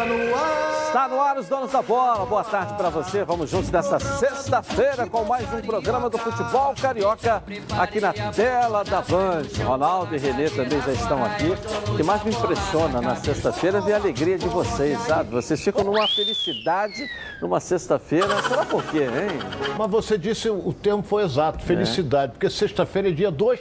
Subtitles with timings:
[0.00, 0.86] Está no ar.
[0.86, 2.24] Está no ar os donos da bola.
[2.24, 3.22] Boa tarde para você.
[3.22, 7.42] Vamos juntos nessa sexta-feira com mais um programa do futebol carioca
[7.78, 9.42] aqui na tela da Band.
[9.62, 11.52] Ronaldo e Renê também já estão aqui.
[11.90, 15.32] O que mais me impressiona na sexta-feira é ver a alegria de vocês, sabe?
[15.32, 17.06] Vocês ficam numa felicidade
[17.42, 18.42] numa sexta-feira.
[18.42, 19.38] Será por quê, hein?
[19.76, 23.60] Mas você disse o termo foi exato, felicidade, porque sexta-feira é dia dos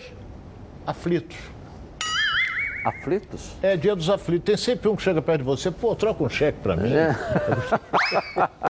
[0.87, 1.58] aflitos.
[2.83, 3.51] Aflitos?
[3.61, 4.45] É dia dos aflitos.
[4.45, 6.93] Tem sempre um que chega perto de você, pô, troca um cheque pra mim.
[6.93, 7.15] É.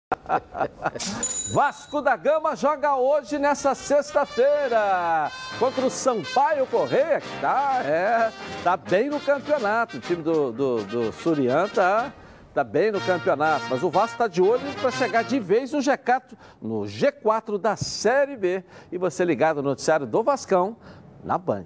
[1.54, 8.32] Vasco da Gama joga hoje nessa sexta-feira contra o Sampaio Correia, que tá, é,
[8.64, 9.98] tá bem no campeonato.
[9.98, 12.12] O time do, do, do Surian tá,
[12.54, 15.80] tá bem no campeonato, mas o Vasco está de olho para chegar de vez no
[15.80, 18.64] G4, no G4 da Série B.
[18.92, 20.78] E você ligado no noticiário do Vascão
[21.24, 21.66] na Band.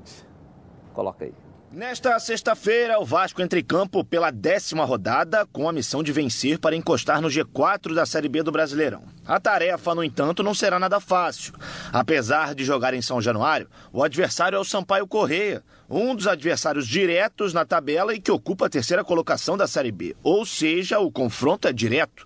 [0.94, 1.47] Coloca aí.
[1.70, 6.60] Nesta sexta-feira, o Vasco entra em campo pela décima rodada com a missão de vencer
[6.60, 9.04] para encostar no G4 da Série B do Brasileirão.
[9.26, 11.54] A tarefa, no entanto, não será nada fácil.
[11.92, 16.88] Apesar de jogar em São Januário, o adversário é o Sampaio Correia, um dos adversários
[16.88, 20.16] diretos na tabela e que ocupa a terceira colocação da Série B.
[20.24, 22.26] Ou seja, o confronto é direto.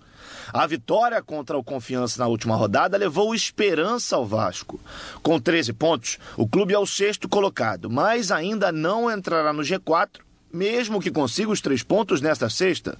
[0.53, 4.79] A vitória contra o Confiança na última rodada levou esperança ao Vasco.
[5.23, 10.19] Com 13 pontos, o clube é o sexto colocado, mas ainda não entrará no G4
[10.53, 12.97] mesmo que consiga os três pontos nesta sexta.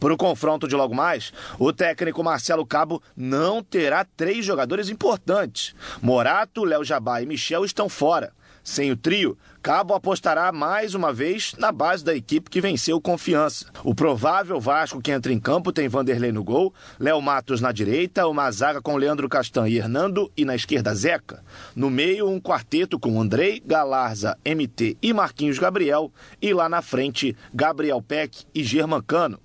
[0.00, 5.76] Para o confronto de logo mais, o técnico Marcelo Cabo não terá três jogadores importantes.
[6.02, 8.32] Morato, Léo Jabá e Michel estão fora.
[8.68, 13.64] Sem o trio, Cabo apostará mais uma vez na base da equipe que venceu confiança.
[13.82, 18.28] O provável Vasco que entra em campo tem Vanderlei no gol, Léo Matos na direita,
[18.28, 21.42] uma zaga com Leandro Castan e Hernando e na esquerda Zeca.
[21.74, 26.12] No meio, um quarteto com Andrei, Galarza, MT e Marquinhos Gabriel.
[26.40, 29.40] E lá na frente, Gabriel Peck e Germancano.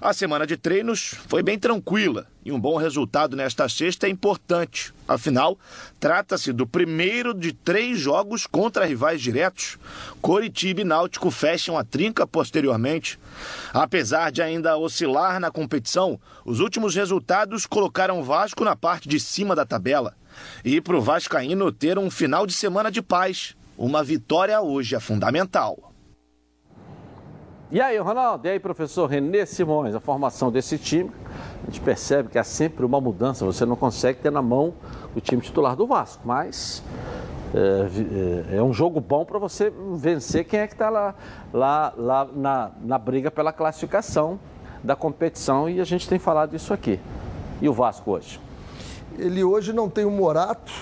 [0.00, 4.92] A semana de treinos foi bem tranquila e um bom resultado nesta sexta é importante.
[5.08, 5.58] Afinal,
[5.98, 9.78] trata-se do primeiro de três jogos contra rivais diretos.
[10.20, 13.18] Coritiba e Náutico fecham a trinca posteriormente.
[13.72, 19.56] Apesar de ainda oscilar na competição, os últimos resultados colocaram Vasco na parte de cima
[19.56, 20.14] da tabela.
[20.64, 25.00] E para o Vascaíno ter um final de semana de paz, uma vitória hoje é
[25.00, 25.93] fundamental.
[27.74, 28.46] E aí, Ronaldo?
[28.46, 31.10] E aí, professor Renê Simões, a formação desse time,
[31.60, 34.74] a gente percebe que há sempre uma mudança, você não consegue ter na mão
[35.16, 36.84] o time titular do Vasco, mas
[37.52, 41.16] é, é um jogo bom para você vencer quem é que está lá,
[41.52, 44.38] lá, lá na, na briga pela classificação
[44.80, 47.00] da competição e a gente tem falado isso aqui.
[47.60, 48.40] E o Vasco hoje?
[49.18, 50.72] Ele hoje não tem o Morato,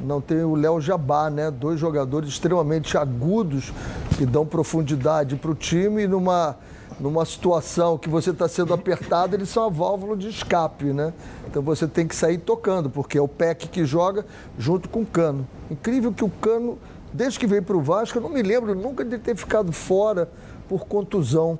[0.00, 1.50] não tem o Léo Jabá, né?
[1.50, 3.74] Dois jogadores extremamente agudos
[4.18, 6.56] que dão profundidade para o time e numa,
[6.98, 11.12] numa situação que você está sendo apertado, eles são a válvula de escape, né?
[11.46, 14.26] Então você tem que sair tocando, porque é o PEC que joga
[14.58, 15.46] junto com o Cano.
[15.70, 16.78] Incrível que o Cano,
[17.12, 20.28] desde que veio para o Vasco, eu não me lembro nunca de ter ficado fora
[20.68, 21.56] por contusão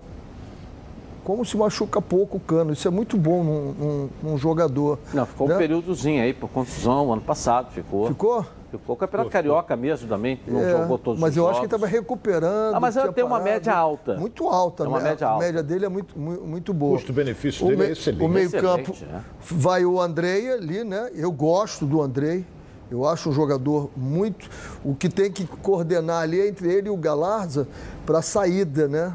[1.22, 2.72] como se machuca pouco o cano.
[2.72, 4.98] Isso é muito bom num, num, num jogador.
[5.12, 5.56] Não, ficou né?
[5.56, 8.08] um períodozinho aí por contusão, ano passado ficou.
[8.08, 8.47] Ficou?
[8.70, 11.50] Ficou o Campeonato Carioca mesmo também, não é, jogou todos Mas os eu jogos.
[11.52, 12.74] acho que ele estava recuperando.
[12.74, 14.14] Ah, mas ela tem uma média alta.
[14.16, 15.10] Muito alta, é uma né?
[15.10, 15.42] média alta.
[15.42, 16.92] A média dele é muito, muito boa.
[16.92, 18.22] O custo-benefício dele é excelente.
[18.22, 19.20] O meio-campo é.
[19.40, 21.10] vai o Andrei ali, né?
[21.14, 22.44] Eu gosto do Andrei.
[22.90, 24.48] Eu acho um jogador muito.
[24.84, 27.66] O que tem que coordenar ali é entre ele e o Galarza
[28.04, 29.14] para a saída, né?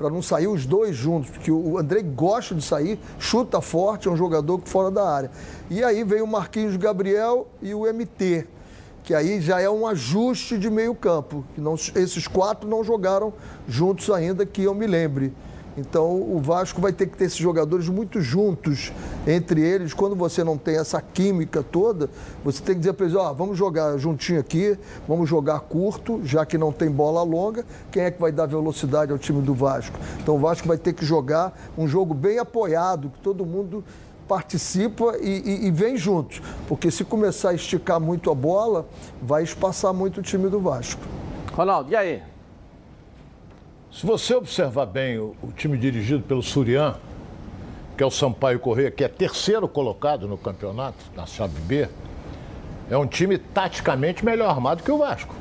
[0.00, 4.10] para não sair os dois juntos, porque o André gosta de sair, chuta forte, é
[4.10, 5.30] um jogador fora da área.
[5.68, 8.46] E aí vem o Marquinhos Gabriel e o MT,
[9.02, 11.44] que aí já é um ajuste de meio campo.
[11.54, 13.32] Que não, esses quatro não jogaram
[13.68, 15.32] juntos ainda, que eu me lembre.
[15.76, 18.92] Então o Vasco vai ter que ter esses jogadores muito juntos
[19.26, 19.94] entre eles.
[19.94, 22.10] Quando você não tem essa química toda,
[22.44, 26.20] você tem que dizer para eles: ó, oh, vamos jogar juntinho aqui, vamos jogar curto,
[26.24, 27.64] já que não tem bola longa.
[27.90, 29.98] Quem é que vai dar velocidade ao time do Vasco?
[30.20, 33.84] Então o Vasco vai ter que jogar um jogo bem apoiado, que todo mundo
[34.30, 36.40] participa e, e, e vem juntos.
[36.68, 38.86] Porque se começar a esticar muito a bola,
[39.20, 41.02] vai espaçar muito o time do Vasco.
[41.52, 42.22] Ronaldo, e aí?
[43.90, 46.94] Se você observar bem o, o time dirigido pelo Surian,
[47.96, 51.88] que é o Sampaio Correia, que é terceiro colocado no campeonato, na chave B,
[52.88, 55.34] é um time taticamente melhor armado que o Vasco.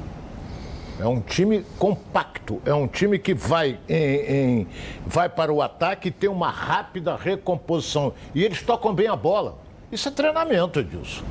[1.00, 4.68] É um time compacto, é um time que vai, em, em,
[5.06, 8.14] vai para o ataque e tem uma rápida recomposição.
[8.36, 9.58] E eles tocam bem a bola.
[9.90, 11.24] Isso é treinamento, Edilson.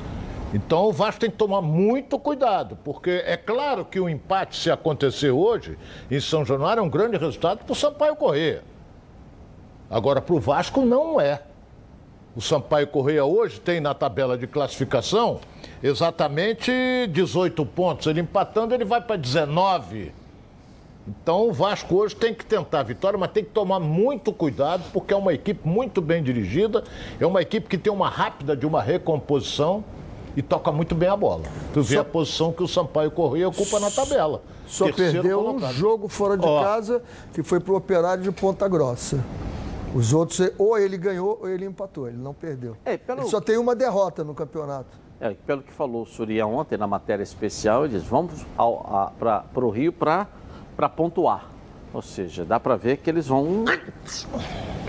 [0.51, 4.71] Então o Vasco tem que tomar muito cuidado, porque é claro que o empate, se
[4.71, 5.77] acontecer hoje,
[6.09, 8.63] em São Januário, é um grande resultado para o Sampaio Corrêa.
[9.87, 11.43] Agora, para o Vasco, não é.
[12.35, 15.39] O Sampaio Correia hoje tem na tabela de classificação
[15.81, 16.71] exatamente
[17.11, 18.07] 18 pontos.
[18.07, 20.11] Ele empatando, ele vai para 19.
[21.07, 24.83] Então o Vasco hoje tem que tentar a vitória, mas tem que tomar muito cuidado,
[24.93, 26.83] porque é uma equipe muito bem dirigida,
[27.19, 29.83] é uma equipe que tem uma rápida de uma recomposição
[30.35, 31.43] e toca muito bem a bola.
[31.73, 32.01] Tu vê Só...
[32.01, 34.43] a posição que o Sampaio Correia ocupa na tabela.
[34.67, 35.71] Só perdeu colocado.
[35.71, 36.63] um jogo fora de Ó.
[36.63, 37.01] casa,
[37.33, 39.23] que foi pro Operário de Ponta Grossa.
[39.95, 42.77] Os outros, ou ele ganhou ou ele empatou, ele não perdeu.
[42.85, 43.21] É, pelo...
[43.21, 45.08] Ele só tem uma derrota no campeonato.
[45.21, 48.45] É, pelo que falou o Surya ontem na matéria especial, ele diz, vamos
[49.19, 50.27] para o Rio para
[50.95, 51.49] pontuar.
[51.93, 53.65] Ou seja, dá para ver que eles vão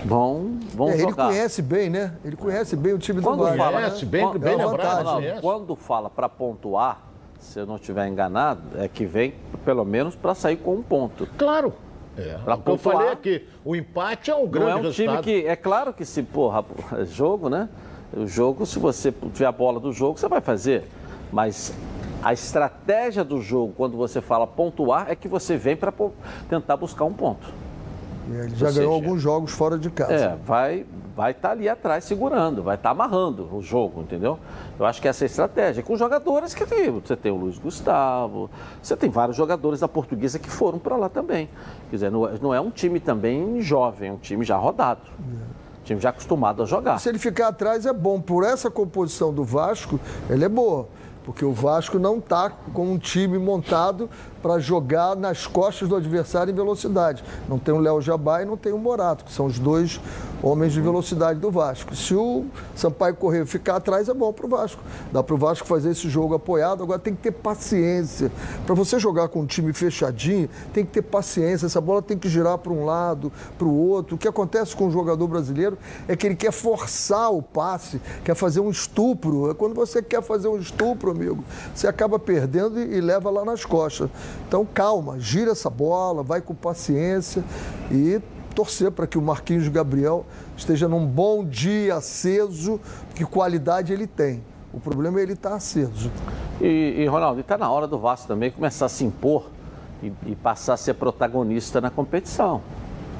[0.05, 1.25] vão, vão é, jogar.
[1.25, 2.13] Ele conhece bem, né?
[2.23, 3.57] Ele conhece bem o time quando do Vasco.
[3.57, 5.41] Fala, conhece bem, quando, bem lembrado.
[5.41, 7.01] Quando fala para pontuar,
[7.39, 9.33] se eu não estiver enganado, é que vem
[9.65, 11.27] pelo menos para sair com um ponto.
[11.37, 11.73] Claro.
[12.15, 15.23] É, pra pontuar, eu falei aqui, o empate é um grande não é um resultado.
[15.23, 16.63] time que é claro que se porra,
[17.05, 17.67] jogo, né?
[18.15, 20.83] O jogo, se você tiver a bola do jogo, você vai fazer.
[21.31, 21.73] Mas
[22.21, 25.93] a estratégia do jogo, quando você fala pontuar, é que você vem para
[26.49, 27.47] tentar buscar um ponto.
[28.29, 30.13] Ele já Ou ganhou seja, alguns jogos fora de casa.
[30.13, 30.85] É, vai
[31.15, 34.39] vai estar tá ali atrás segurando, vai estar tá amarrando o jogo, entendeu?
[34.79, 35.83] Eu acho que essa é a estratégia.
[35.83, 38.49] Com jogadores que tem, você tem o Luiz Gustavo,
[38.81, 41.49] você tem vários jogadores da portuguesa que foram para lá também.
[41.89, 45.01] Quer dizer, não é um time também jovem, é um time já rodado.
[45.19, 45.60] É.
[45.91, 46.99] Time já acostumado a jogar.
[46.99, 48.21] Se ele ficar atrás é bom.
[48.21, 49.99] Por essa composição do Vasco,
[50.29, 50.87] ele é boa.
[51.23, 54.09] Porque o Vasco não está com um time montado
[54.41, 57.23] para jogar nas costas do adversário em velocidade.
[57.47, 59.99] Não tem o Léo Jabá e não tem o Morato, que são os dois
[60.41, 61.95] homens de velocidade do Vasco.
[61.95, 62.45] Se o
[62.75, 64.81] Sampaio Correia ficar atrás, é bom para o Vasco.
[65.11, 66.83] Dá para o Vasco fazer esse jogo apoiado.
[66.83, 68.31] Agora tem que ter paciência.
[68.65, 71.67] Para você jogar com um time fechadinho, tem que ter paciência.
[71.67, 74.15] Essa bola tem que girar para um lado, para o outro.
[74.15, 75.77] O que acontece com o jogador brasileiro
[76.07, 79.51] é que ele quer forçar o passe, quer fazer um estupro.
[79.51, 81.43] É quando você quer fazer um estupro, amigo,
[81.73, 84.09] você acaba perdendo e leva lá nas costas.
[84.47, 87.43] Então, calma, gira essa bola, vai com paciência
[87.89, 90.25] e torcer para que o Marquinhos Gabriel
[90.57, 92.79] esteja num bom dia aceso,
[93.15, 94.43] que qualidade ele tem.
[94.73, 96.11] O problema é ele estar tá aceso.
[96.59, 99.49] E, e Ronaldo, está na hora do Vasco também começar a se impor
[100.01, 102.61] e, e, passar a ser protagonista na competição.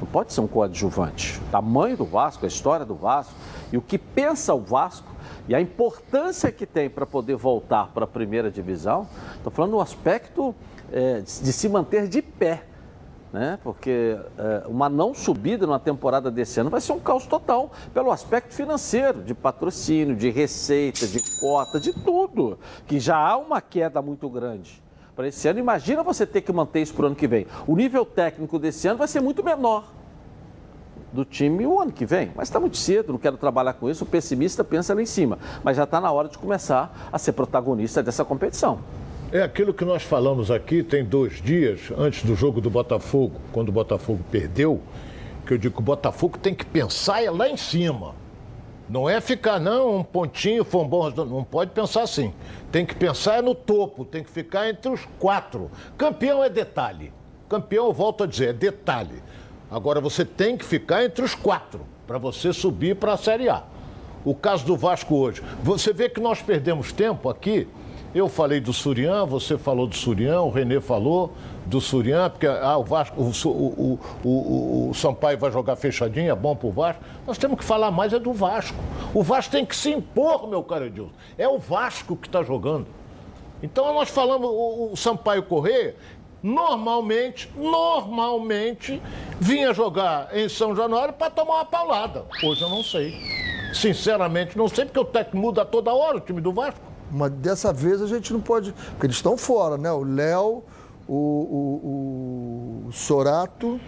[0.00, 1.40] Não pode ser um coadjuvante.
[1.48, 3.34] O tamanho do Vasco, a história do Vasco
[3.72, 5.08] e o que pensa o Vasco
[5.48, 9.06] e a importância que tem para poder voltar para a primeira divisão,
[9.36, 10.54] estou falando no aspecto
[10.92, 12.64] é, de se manter de pé
[13.32, 13.58] né?
[13.64, 18.10] Porque é, uma não subida na temporada desse ano vai ser um caos total pelo
[18.10, 24.02] aspecto financeiro, de patrocínio, de receita, de cota, de tudo, que já há uma queda
[24.02, 24.82] muito grande
[25.16, 25.58] para esse ano.
[25.58, 27.46] Imagina você ter que manter isso para o ano que vem.
[27.66, 29.90] O nível técnico desse ano vai ser muito menor
[31.10, 32.32] do time o ano que vem.
[32.34, 34.04] Mas está muito cedo, não quero trabalhar com isso.
[34.04, 35.38] O pessimista pensa lá em cima.
[35.64, 38.80] Mas já está na hora de começar a ser protagonista dessa competição.
[39.32, 43.70] É aquilo que nós falamos aqui tem dois dias, antes do jogo do Botafogo, quando
[43.70, 44.82] o Botafogo perdeu,
[45.46, 48.14] que eu digo que o Botafogo tem que pensar é lá em cima.
[48.90, 52.34] Não é ficar, não, um pontinho, foi um bom Não pode pensar assim.
[52.70, 55.70] Tem que pensar é no topo, tem que ficar entre os quatro.
[55.96, 57.10] Campeão é detalhe.
[57.48, 59.22] Campeão, eu volto a dizer, é detalhe.
[59.70, 63.62] Agora você tem que ficar entre os quatro para você subir para a Série A.
[64.26, 65.42] O caso do Vasco hoje.
[65.62, 67.66] Você vê que nós perdemos tempo aqui
[68.14, 71.32] eu falei do Surian, você falou do Surian, o Renê falou
[71.64, 76.34] do Surian, porque ah, o Vasco, o, o, o, o, Sampaio vai jogar fechadinho, é
[76.34, 77.02] bom pro Vasco.
[77.26, 78.76] Nós temos que falar mais é do Vasco.
[79.14, 81.12] O Vasco tem que se impor, meu caro Edilson.
[81.38, 82.86] É o Vasco que está jogando.
[83.62, 85.96] Então nós falamos, o, o Sampaio Correia,
[86.42, 89.00] normalmente, normalmente,
[89.40, 92.26] vinha jogar em São Januário para tomar uma paulada.
[92.44, 93.14] Hoje eu não sei.
[93.72, 96.91] Sinceramente, não sei, porque o técnico muda toda hora o time do Vasco.
[97.12, 98.72] Mas dessa vez a gente não pode.
[98.72, 99.92] Porque eles estão fora, né?
[99.92, 100.62] O Léo,
[101.06, 103.78] o, o, o Sorato.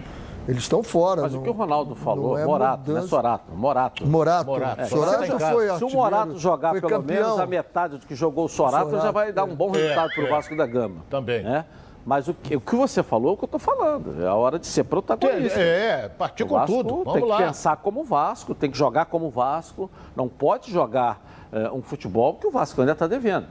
[0.46, 1.22] Eles estão fora.
[1.22, 4.06] Mas não, o que o Ronaldo falou, é Morato, não é Sorato, Morato.
[4.06, 4.46] Morato.
[4.46, 4.80] Morato.
[4.82, 7.22] É, Sorato foi Se o Morato jogar pelo campeão.
[7.22, 9.78] menos a metade do que jogou o Sorato, Sorato já vai dar um bom é.
[9.78, 10.30] resultado para o é.
[10.30, 10.96] Vasco da Gama.
[11.08, 11.42] Também.
[11.42, 11.64] Né?
[12.04, 14.22] Mas o que, o que você falou é o que eu estou falando.
[14.22, 15.58] É a hora de ser protagonista.
[15.58, 17.04] É, é partir com tudo.
[17.04, 17.38] Vamos tem lá.
[17.38, 19.90] que pensar como Vasco, tem que jogar como Vasco.
[20.14, 23.46] Não pode jogar é, um futebol que o Vasco ainda está devendo.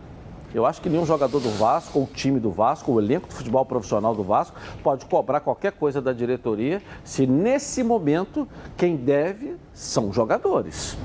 [0.54, 3.66] Eu acho que nenhum jogador do Vasco, ou time do Vasco, o elenco do futebol
[3.66, 10.14] profissional do Vasco, pode cobrar qualquer coisa da diretoria se nesse momento quem deve são
[10.14, 10.96] jogadores.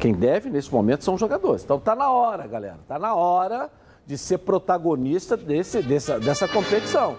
[0.00, 1.62] Quem deve nesse momento são jogadores.
[1.62, 2.78] Então tá na hora, galera.
[2.88, 3.70] Tá na hora
[4.06, 7.16] de ser protagonista desse, dessa, dessa competição.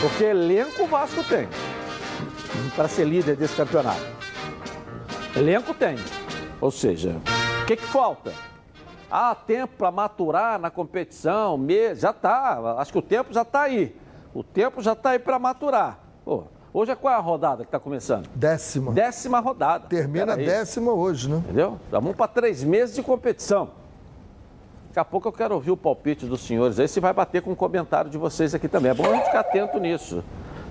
[0.00, 1.48] Porque elenco o Vasco tem
[2.74, 4.02] para ser líder desse campeonato.
[5.36, 5.96] Elenco tem.
[6.60, 7.16] Ou seja,
[7.68, 8.32] que, que falta?
[9.10, 12.76] Ah, tempo para maturar na competição, mês, já está.
[12.78, 13.94] Acho que o tempo já está aí.
[14.34, 15.98] O tempo já está aí para maturar.
[16.24, 18.26] Pô, hoje é qual é a rodada que está começando?
[18.34, 18.92] Décima.
[18.92, 19.86] Décima rodada.
[19.86, 21.36] Termina a décima hoje, né?
[21.36, 21.78] Entendeu?
[21.90, 23.70] Vamos para três meses de competição.
[24.88, 27.52] Daqui a pouco eu quero ouvir o palpite dos senhores aí, se vai bater com
[27.52, 28.90] o comentário de vocês aqui também.
[28.90, 30.24] É bom a gente ficar atento nisso.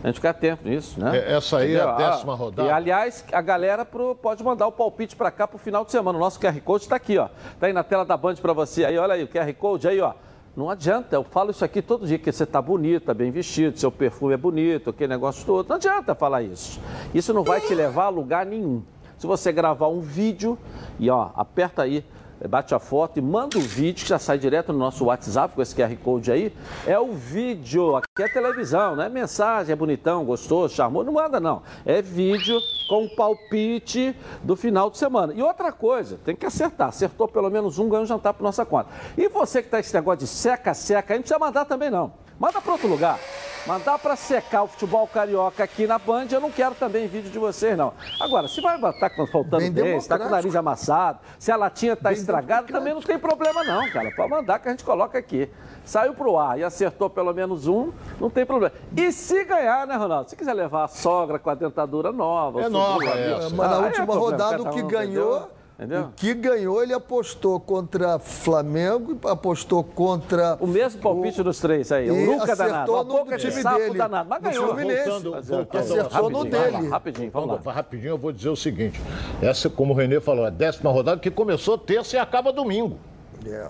[0.03, 1.17] A gente ficar atento nisso, né?
[1.17, 1.89] É, essa aí Entendeu?
[1.89, 2.69] é a décima ah, rodada.
[2.69, 6.17] E, aliás, a galera pro, pode mandar o palpite para cá pro final de semana.
[6.17, 7.29] O nosso QR Code está aqui, ó.
[7.59, 8.85] Tá aí na tela da Band para você.
[8.85, 10.13] Aí, olha aí, o QR Code aí, ó.
[10.55, 13.77] Não adianta, eu falo isso aqui todo dia, que você tá bonito, tá bem vestido,
[13.77, 15.69] seu perfume é bonito, aquele negócio todo.
[15.69, 16.81] Não adianta falar isso.
[17.13, 18.81] Isso não vai te levar a lugar nenhum.
[19.19, 20.57] Se você gravar um vídeo
[20.99, 22.03] e ó, aperta aí
[22.45, 25.61] bate a foto e manda o vídeo, que já sai direto no nosso WhatsApp com
[25.61, 26.53] esse QR Code aí.
[26.85, 31.39] É o vídeo, aqui é televisão, não é mensagem, é bonitão, gostoso, charmoso, não manda
[31.39, 31.61] não.
[31.85, 35.33] É vídeo com o palpite do final de semana.
[35.33, 36.89] E outra coisa, tem que acertar.
[36.89, 38.89] Acertou pelo menos um, ganha um jantar para nossa conta.
[39.17, 42.26] E você que está esse negócio de seca-seca aí, não precisa mandar também não.
[42.39, 43.19] Manda para outro lugar.
[43.67, 47.37] Mandar para secar o futebol carioca aqui na Band, eu não quero também vídeo de
[47.37, 47.91] vocês, não.
[48.21, 51.91] Agora, se vai estar tá faltando dente, está com o nariz amassado, se a latinha
[51.91, 54.09] está estragada, também não tem problema, não, cara.
[54.15, 55.49] Pode mandar que a gente coloca aqui.
[55.83, 57.91] Saiu para o ar e acertou pelo menos um,
[58.21, 58.73] não tem problema.
[58.95, 60.29] E se ganhar, né, Ronaldo?
[60.29, 62.61] Se quiser levar a sogra com a dentadura nova.
[62.61, 63.49] É nova, é.
[63.49, 65.39] Mas na última é rodada, o que ganhou.
[65.39, 65.56] Entendeu?
[65.77, 66.05] Entendeu?
[66.05, 70.57] O que ganhou, ele apostou contra Flamengo, apostou contra.
[70.59, 71.43] O mesmo palpite o...
[71.43, 72.09] dos três aí.
[72.09, 72.91] O Luca danado.
[72.91, 73.97] No, no time sapo dele.
[73.97, 74.75] Danado, mas ganhou.
[74.75, 76.71] Voltando, voltando acertou no dele.
[76.71, 77.71] Lá, rapidinho, vamos lá.
[77.71, 78.99] Rapidinho, eu vou dizer o seguinte:
[79.39, 82.97] essa, como o Renê falou, é a décima rodada que começou terça e acaba domingo.
[83.45, 83.67] É.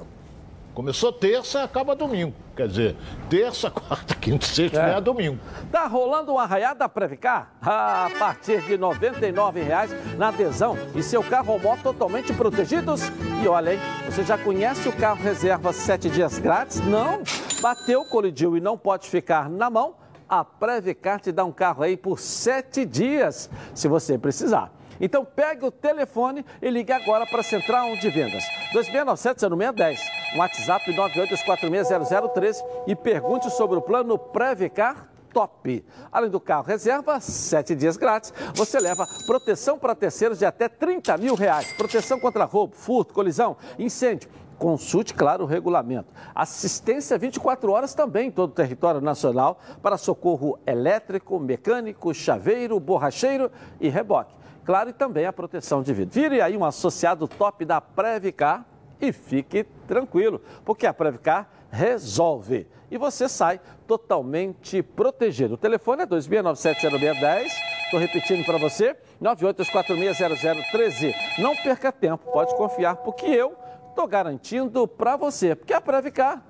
[0.78, 2.36] Começou terça, acaba domingo.
[2.56, 2.96] Quer dizer,
[3.32, 4.96] terça, quarta, quinta, sexta, é.
[4.96, 5.40] é domingo.
[5.72, 7.52] Tá rolando um arraiado da Previcar?
[7.60, 13.02] a partir de R$ 99,00 na adesão e seu carro ou moto totalmente protegidos.
[13.44, 16.80] E olha, hein, você já conhece o carro reserva 7 dias grátis?
[16.82, 17.24] Não?
[17.60, 19.96] Bateu, colidiu e não pode ficar na mão?
[20.30, 24.77] A Previcar te dá um carro aí por 7 dias, se você precisar.
[25.00, 28.44] Então pegue o telefone e ligue agora para a Central de Vendas.
[28.74, 30.00] 2697-0610,
[30.38, 32.56] WhatsApp 982460013
[32.88, 35.86] e pergunte sobre o plano Previcar top.
[36.12, 41.18] Além do carro reserva, sete dias grátis, você leva proteção para terceiros de até 30
[41.18, 41.74] mil reais.
[41.74, 44.30] Proteção contra roubo, furto, colisão, incêndio.
[44.58, 46.12] Consulte, claro, o regulamento.
[46.34, 53.52] Assistência 24 horas também em todo o território nacional para socorro elétrico, mecânico, chaveiro, borracheiro
[53.80, 54.36] e reboque
[54.68, 56.12] claro, e também a proteção de vida.
[56.14, 58.66] Vire aí um associado top da Previcar
[59.00, 62.68] e fique tranquilo, porque a Previcar resolve.
[62.92, 65.54] E você sai totalmente protegido.
[65.54, 67.48] O telefone é 26970610.
[67.86, 71.16] Estou repetindo para você, 982460013.
[71.40, 73.56] Não perca tempo, pode confiar, porque eu
[73.90, 76.44] estou garantindo para você, porque a Previcar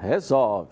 [0.00, 0.70] resolve.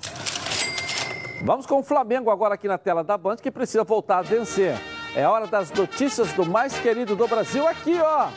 [1.42, 4.95] Vamos com o Flamengo agora aqui na tela da Band, que precisa voltar a vencer.
[5.16, 8.28] É hora das notícias do mais querido do Brasil aqui, ó,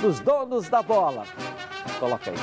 [0.00, 1.24] dos donos da bola.
[1.98, 2.36] Coloca aí.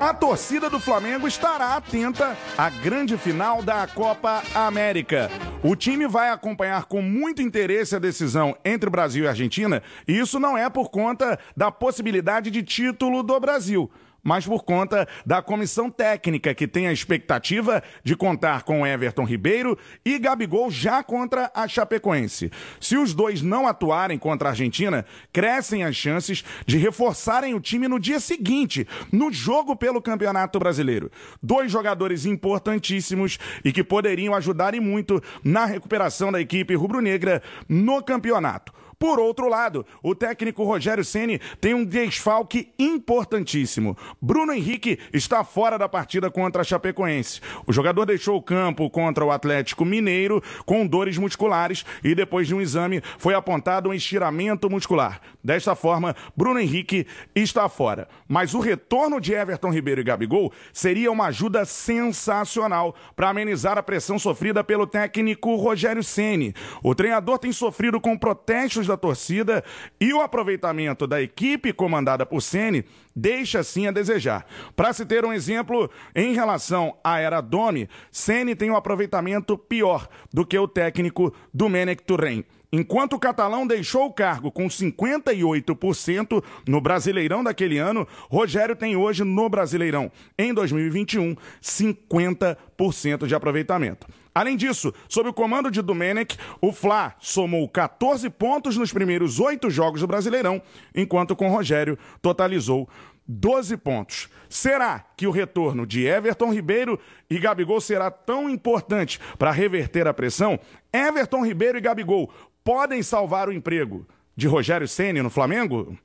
[0.00, 5.30] A torcida do Flamengo estará atenta à grande final da Copa América.
[5.62, 10.40] O time vai acompanhar com muito interesse a decisão entre Brasil e Argentina, e isso
[10.40, 13.90] não é por conta da possibilidade de título do Brasil
[14.28, 19.78] mas por conta da comissão técnica, que tem a expectativa de contar com Everton Ribeiro
[20.04, 22.52] e Gabigol já contra a Chapecoense.
[22.78, 27.88] Se os dois não atuarem contra a Argentina, crescem as chances de reforçarem o time
[27.88, 31.10] no dia seguinte, no jogo pelo Campeonato Brasileiro.
[31.42, 38.02] Dois jogadores importantíssimos e que poderiam ajudar e muito na recuperação da equipe rubro-negra no
[38.02, 38.77] campeonato.
[38.98, 43.96] Por outro lado, o técnico Rogério Ceni tem um desfalque importantíssimo.
[44.20, 47.40] Bruno Henrique está fora da partida contra a Chapecoense.
[47.64, 52.56] O jogador deixou o campo contra o Atlético Mineiro com dores musculares e depois de
[52.56, 55.20] um exame foi apontado um estiramento muscular.
[55.44, 58.08] Desta forma, Bruno Henrique está fora.
[58.26, 63.82] Mas o retorno de Everton Ribeiro e Gabigol seria uma ajuda sensacional para amenizar a
[63.82, 66.52] pressão sofrida pelo técnico Rogério Ceni.
[66.82, 69.62] O treinador tem sofrido com protestos da torcida
[70.00, 74.46] e o aproveitamento da equipe comandada por Ceni deixa sim a desejar.
[74.74, 80.08] Para se ter um exemplo, em relação à era Domi, Ceni tem um aproveitamento pior
[80.32, 82.44] do que o técnico do Menec Turren.
[82.70, 89.24] Enquanto o catalão deixou o cargo com 58% no Brasileirão daquele ano, Rogério tem hoje
[89.24, 94.06] no Brasileirão, em 2021, 50% de aproveitamento.
[94.38, 99.68] Além disso, sob o comando de Domenech, o Fla somou 14 pontos nos primeiros oito
[99.68, 100.62] jogos do Brasileirão,
[100.94, 102.88] enquanto com Rogério totalizou
[103.26, 104.28] 12 pontos.
[104.48, 110.14] Será que o retorno de Everton Ribeiro e Gabigol será tão importante para reverter a
[110.14, 110.56] pressão?
[110.92, 115.98] Everton Ribeiro e Gabigol podem salvar o emprego de Rogério Ceni no Flamengo?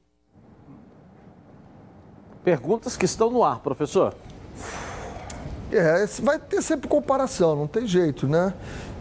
[2.44, 4.16] Perguntas que estão no ar, professor.
[5.76, 8.54] É, vai ter sempre comparação, não tem jeito, né?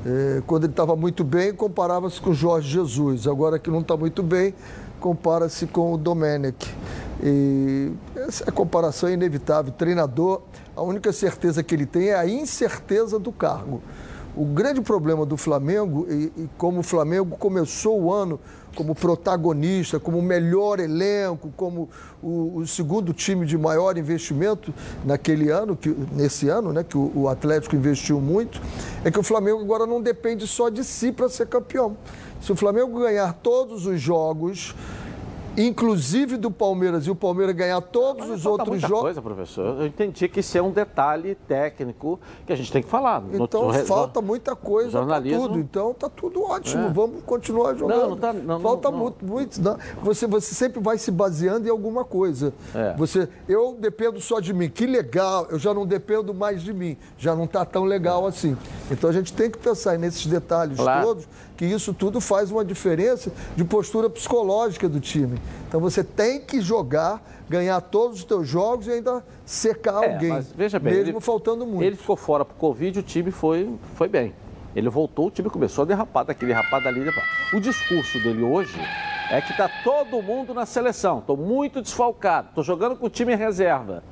[0.07, 3.27] É, quando ele estava muito bem, comparava-se com o Jorge Jesus.
[3.27, 4.55] Agora que não está muito bem,
[4.99, 6.75] compara-se com o Domenech.
[7.23, 9.71] E essa comparação é inevitável.
[9.71, 10.41] O treinador,
[10.75, 13.83] a única certeza que ele tem é a incerteza do cargo.
[14.35, 18.41] O grande problema do Flamengo, e, e, como o Flamengo começou o ano
[18.75, 21.89] como protagonista, como o melhor elenco, como
[22.23, 24.73] o, o, segundo time de maior investimento
[25.05, 28.61] naquele ano, que, nesse ano, né, que o, o Atlético investiu muito,
[29.05, 31.97] é que o Flamengo agora não depende só de si para ser campeão.
[32.41, 34.75] Se o Flamengo ganhar todos os jogos
[35.57, 39.01] inclusive do Palmeiras, e o Palmeiras ganhar todos Mas os outros jogos.
[39.01, 39.81] coisa, professor.
[39.81, 43.23] Eu entendi que isso é um detalhe técnico que a gente tem que falar.
[43.33, 43.75] Então no...
[43.85, 45.49] falta muita coisa jornalismo...
[45.49, 45.59] tudo.
[45.59, 46.87] Então tá tudo ótimo.
[46.87, 46.91] É.
[46.91, 48.01] Vamos continuar jogando.
[48.01, 49.61] Não, não tá, não, falta não, muito, muito.
[50.03, 52.53] Você, você sempre vai se baseando em alguma coisa.
[52.75, 52.95] É.
[52.97, 54.69] Você, eu dependo só de mim.
[54.69, 55.47] Que legal.
[55.51, 56.97] Eu já não dependo mais de mim.
[57.19, 58.57] Já não está tão legal assim.
[58.91, 61.07] Então a gente tem que pensar nesses detalhes claro.
[61.07, 65.39] todos que isso tudo faz uma diferença de postura psicológica do time.
[65.69, 70.31] Então você tem que jogar, ganhar todos os teus jogos e ainda secar é, alguém.
[70.31, 71.85] Mas veja bem, mesmo ele, faltando muito.
[71.85, 74.35] Ele ficou fora por Covid, o time foi, foi bem.
[74.75, 77.03] Ele voltou, o time começou a derrapar daquele derrapar dali.
[77.53, 78.79] O discurso dele hoje
[79.31, 81.19] é que está todo mundo na seleção.
[81.19, 84.03] Estou muito desfalcado, estou jogando com o time em reserva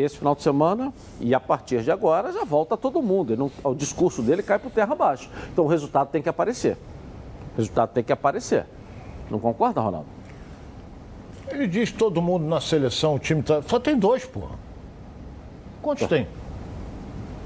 [0.00, 3.36] esse final de semana e a partir de agora já volta todo mundo.
[3.36, 5.30] Não, o discurso dele cai por terra abaixo.
[5.52, 6.76] Então o resultado tem que aparecer.
[7.54, 8.66] O resultado tem que aparecer.
[9.30, 10.06] Não concorda, Ronaldo?
[11.48, 13.62] Ele diz todo mundo na seleção, o time tá.
[13.62, 14.56] Só tem dois, porra.
[15.82, 16.08] Quantos tá.
[16.08, 16.26] tem?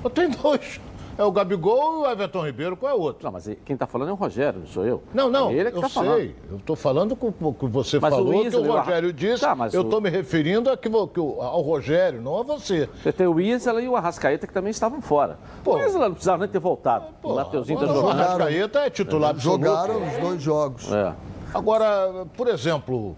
[0.03, 0.81] Só tem dois.
[1.17, 3.25] É o Gabigol e o Everton Ribeiro, qual é o outro?
[3.25, 5.03] Não, mas quem está falando é o Rogério, não sou eu.
[5.13, 6.03] Não, não, é ele é que eu tá sei.
[6.03, 6.35] Falando.
[6.51, 9.13] Eu estou falando com o que você mas falou, o que o Rogério o...
[9.13, 9.43] disse.
[9.43, 10.03] Tá, eu estou o...
[10.03, 12.89] me referindo a que, que, ao Rogério, não a você.
[13.03, 15.39] Você tem o Isla e o Arrascaeta que também estavam fora.
[15.63, 17.07] Pô, o Isla não precisava nem ter voltado.
[17.21, 18.05] Pô, o Mateuzinho tá jogando.
[18.05, 20.91] O Arrascaeta é titular Jogaram os dois jogos.
[20.91, 21.13] É.
[21.53, 23.15] Agora, por exemplo,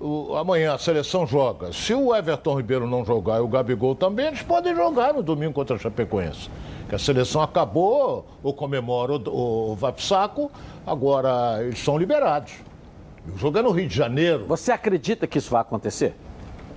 [0.00, 1.72] o, amanhã a seleção joga.
[1.72, 5.52] Se o Everton Ribeiro não jogar e o Gabigol também, eles podem jogar no domingo
[5.52, 6.48] contra a Chapecoense
[6.92, 10.50] que a seleção acabou, ou comemora ou vai pro saco,
[10.86, 12.52] agora eles são liberados.
[13.34, 14.44] O jogo é no Rio de Janeiro.
[14.44, 16.14] Você acredita que isso vai acontecer?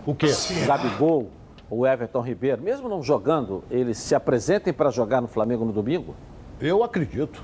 [0.05, 0.27] O quê?
[0.27, 1.29] O Gabigol,
[1.69, 6.15] o Everton Ribeiro, mesmo não jogando, eles se apresentem para jogar no Flamengo no domingo?
[6.61, 7.43] Eu acredito.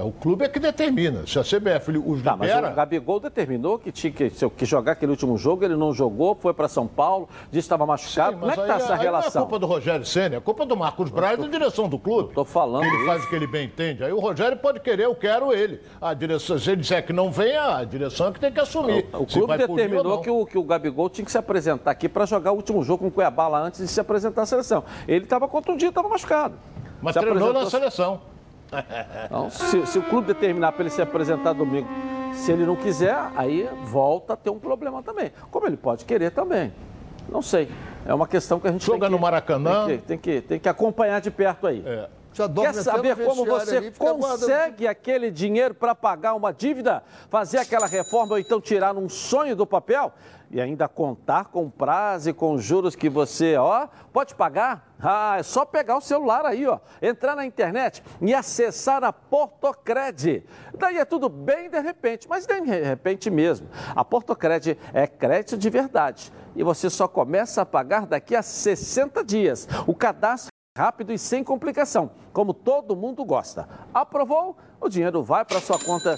[0.00, 1.26] É, o clube é que determina.
[1.26, 2.62] Se a CBF os tá, libera...
[2.62, 6.34] Mas o Gabigol determinou que tinha que, que jogar aquele último jogo, ele não jogou,
[6.34, 8.32] foi para São Paulo, disse que estava machucado.
[8.32, 9.42] Sim, Como é que está essa relação?
[9.42, 11.98] Não é culpa do Rogério Senna, é culpa do Marcos Braz e da direção do
[11.98, 12.30] clube.
[12.30, 13.06] Estou falando Ele isso.
[13.06, 14.02] faz o que ele bem entende.
[14.02, 15.80] Aí o Rogério pode querer, eu quero ele.
[16.00, 19.06] A direção, se ele disser que não vem, a direção é que tem que assumir.
[19.12, 22.24] O, o clube determinou que o, que o Gabigol tinha que se apresentar aqui para
[22.24, 24.82] jogar o último jogo com o Cuiabá lá antes de se apresentar à seleção.
[25.06, 26.54] Ele estava contundido, estava machucado.
[27.02, 27.64] Mas se treinou apresentou...
[27.64, 28.39] na seleção.
[29.26, 31.88] Então, se, se o clube determinar para ele se apresentar domingo,
[32.34, 35.32] se ele não quiser, aí volta a ter um problema também.
[35.50, 36.72] Como ele pode querer também.
[37.28, 37.68] Não sei.
[38.06, 39.86] É uma questão que a gente Joga tem que, no Maracanã.
[39.86, 41.82] Tem que, tem que, tem que acompanhar de perto aí.
[41.84, 42.08] É.
[42.48, 48.38] Quer saber como você consegue aquele dinheiro para pagar uma dívida, fazer aquela reforma ou
[48.38, 50.12] então tirar um sonho do papel?
[50.52, 54.94] E ainda contar com prazo e com juros que você, ó, pode pagar?
[55.00, 60.44] Ah, é só pegar o celular aí, ó, entrar na internet e acessar a Portocred.
[60.76, 63.68] Daí é tudo bem de repente, mas de repente mesmo.
[63.94, 69.24] A Portocred é crédito de verdade e você só começa a pagar daqui a 60
[69.24, 69.68] dias.
[69.86, 73.68] O cadastro rápido e sem complicação, como todo mundo gosta.
[73.92, 74.56] Aprovou?
[74.80, 76.16] O dinheiro vai para sua conta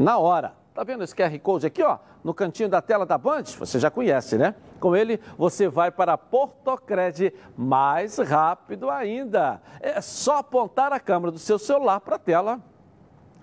[0.00, 0.54] na hora.
[0.72, 3.44] Tá vendo esse QR Code aqui, ó, no cantinho da tela da Band?
[3.58, 4.54] Você já conhece, né?
[4.80, 9.60] Com ele, você vai para Portocred mais rápido ainda.
[9.78, 12.62] É só apontar a câmera do seu celular para a tela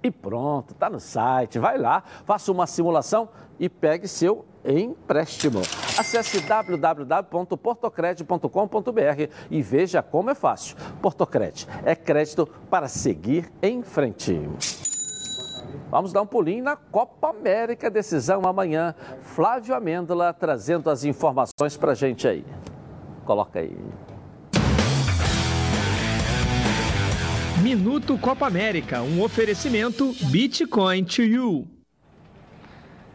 [0.01, 1.59] e pronto, tá no site.
[1.59, 5.61] Vai lá, faça uma simulação e pegue seu empréstimo.
[5.97, 10.75] Acesse www.portocred.com.br e veja como é fácil.
[11.01, 14.39] Portocred é crédito para seguir em frente.
[15.89, 18.93] Vamos dar um pulinho na Copa América, decisão amanhã.
[19.21, 22.45] Flávio Amêndola trazendo as informações para gente aí.
[23.25, 23.75] Coloca aí.
[27.61, 31.78] Minuto Copa América, um oferecimento Bitcoin to You.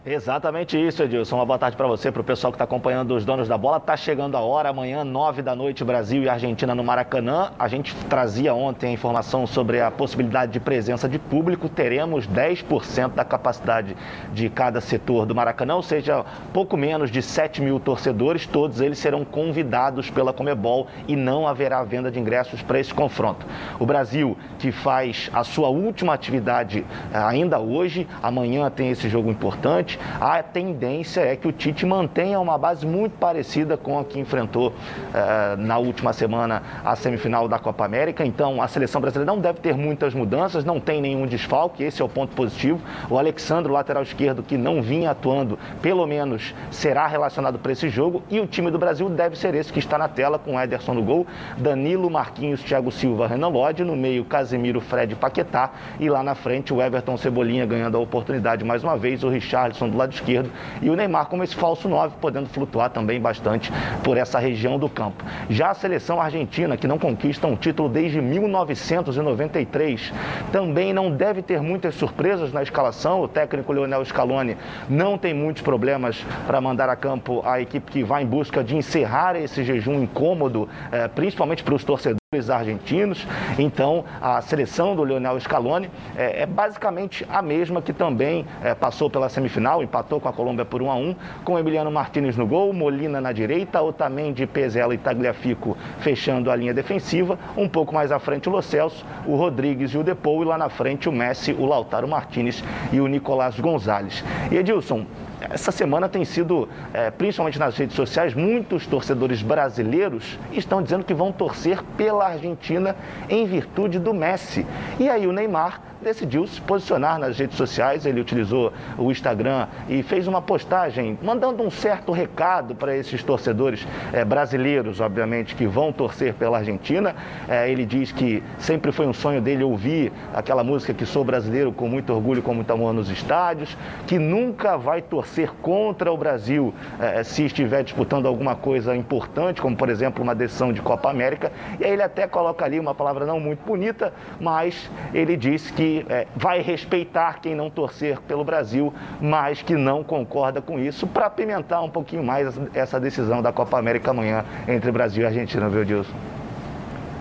[0.07, 1.37] Exatamente isso, Edilson.
[1.37, 3.79] Uma boa tarde para você, para o pessoal que está acompanhando os donos da bola.
[3.79, 7.53] Está chegando a hora, amanhã, nove da noite, Brasil e Argentina no Maracanã.
[7.59, 11.71] A gente trazia ontem a informação sobre a possibilidade de presença de público.
[11.71, 13.97] Teremos 10% da capacidade
[14.35, 18.47] de cada setor do Maracanã, ou seja, pouco menos de 7 mil torcedores.
[18.47, 23.47] Todos eles serão convidados pela Comebol e não haverá venda de ingressos para esse confronto.
[23.81, 29.31] O Brasil, que faz a sua última atividade eh, ainda hoje, amanhã tem esse jogo
[29.31, 34.18] importante a tendência é que o Tite mantenha uma base muito parecida com a que
[34.18, 34.72] enfrentou
[35.12, 38.24] eh, na última semana a semifinal da Copa América.
[38.24, 42.04] Então, a seleção brasileira não deve ter muitas mudanças, não tem nenhum desfalque, esse é
[42.04, 42.80] o ponto positivo.
[43.09, 48.22] O Alexandre, lateral esquerdo, que não vinha atuando, pelo menos será relacionado para esse jogo.
[48.30, 51.02] E o time do Brasil deve ser esse que está na tela, com Ederson no
[51.02, 51.26] gol,
[51.59, 56.72] Danilo, Marquinhos, Thiago Silva, Renan Lodge, no meio Casemiro, Fred Paquetá e lá na frente
[56.72, 60.90] o Everton Cebolinha ganhando a oportunidade mais uma vez, o Richardson do lado esquerdo e
[60.90, 65.25] o Neymar como esse falso 9, podendo flutuar também bastante por essa região do campo.
[65.49, 70.12] Já a seleção argentina, que não conquista um título desde 1993,
[70.53, 73.23] também não deve ter muitas surpresas na escalação.
[73.23, 74.57] O técnico Leonel Scaloni
[74.88, 78.77] não tem muitos problemas para mandar a campo a equipe que vai em busca de
[78.77, 83.27] encerrar esse jejum incômodo, eh, principalmente para os torcedores argentinos.
[83.59, 89.09] Então, a seleção do Lionel Scaloni é, é basicamente a mesma que também é, passou
[89.09, 92.73] pela semifinal, empatou com a Colômbia por 1 a 1 com Emiliano Martinez no gol,
[92.73, 97.38] Molina na direita, Otamendi, Pezela e Tagliafico fechando a linha defensiva.
[97.57, 100.59] Um pouco mais à frente o Lo Celso, o Rodrigues e o Depou e lá
[100.59, 104.25] na frente o Messi, o Lautaro Martinez e o Nicolás Gonzalez.
[104.51, 105.07] E Edilson,
[105.50, 111.14] essa semana tem sido, é, principalmente nas redes sociais, muitos torcedores brasileiros estão dizendo que
[111.14, 112.96] vão torcer pela Argentina
[113.28, 114.66] em virtude do Messi.
[114.98, 118.07] E aí o Neymar decidiu se posicionar nas redes sociais.
[118.07, 123.87] Ele utilizou o Instagram e fez uma postagem mandando um certo recado para esses torcedores
[124.12, 127.16] é, brasileiros, obviamente, que vão torcer pela Argentina.
[127.48, 131.72] É, ele diz que sempre foi um sonho dele ouvir aquela música que sou brasileiro
[131.72, 133.76] com muito orgulho, com muito amor nos estádios,
[134.07, 139.77] que nunca vai torcer contra o Brasil é, se estiver disputando alguma coisa importante, como
[139.77, 141.53] por exemplo uma decisão de Copa América.
[141.79, 146.07] E aí ele até coloca ali uma palavra não muito bonita, mas ele disse que
[146.09, 151.27] é, vai respeitar quem não torcer pelo Brasil, mas que não concorda com isso, para
[151.27, 155.85] apimentar um pouquinho mais essa decisão da Copa América amanhã entre Brasil e Argentina, viu,
[155.85, 156.14] Dilson?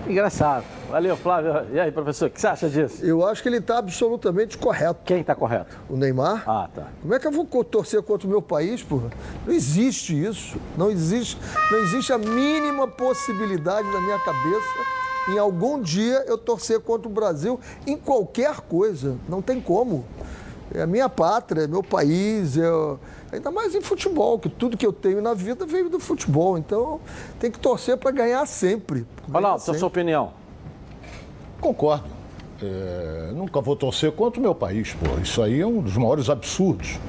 [0.07, 0.82] Engraçado.
[0.93, 1.51] Valeu, Flávio.
[1.73, 3.03] E aí, professor, o que você acha disso?
[3.03, 4.99] Eu acho que ele está absolutamente correto.
[5.03, 5.75] Quem está correto?
[5.89, 6.43] O Neymar.
[6.47, 6.85] Ah, tá.
[7.01, 9.09] Como é que eu vou torcer contra o meu país, porra?
[9.43, 10.55] Não existe isso.
[10.77, 11.35] Não existe,
[11.71, 14.67] não existe a mínima possibilidade na minha cabeça
[15.29, 19.17] em algum dia eu torcer contra o Brasil em qualquer coisa.
[19.27, 20.05] Não tem como.
[20.71, 22.69] É a minha pátria, é meu país, é...
[23.31, 26.55] ainda mais em futebol, que tudo que eu tenho na vida veio do futebol.
[26.55, 27.01] Então
[27.39, 29.07] tem que torcer para ganhar sempre.
[29.33, 30.42] Olha, a sua opinião.
[31.63, 32.05] Concordo.
[32.61, 35.19] É, nunca vou torcer contra o meu país, pô.
[35.21, 36.99] Isso aí é um dos maiores absurdos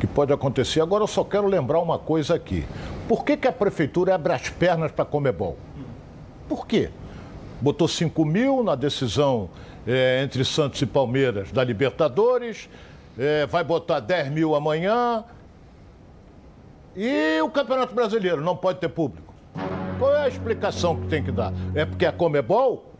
[0.00, 0.80] que pode acontecer.
[0.80, 2.64] Agora eu só quero lembrar uma coisa aqui.
[3.08, 5.56] Por que, que a prefeitura abre as pernas para Comebol?
[6.48, 6.90] Por quê?
[7.60, 9.48] botou 5 mil na decisão
[9.86, 12.68] é, entre Santos e Palmeiras da Libertadores,
[13.18, 15.24] é, vai botar 10 mil amanhã.
[16.94, 19.34] E o Campeonato Brasileiro não pode ter público.
[19.98, 21.52] Qual é a explicação que tem que dar?
[21.74, 22.92] É porque a Comebol,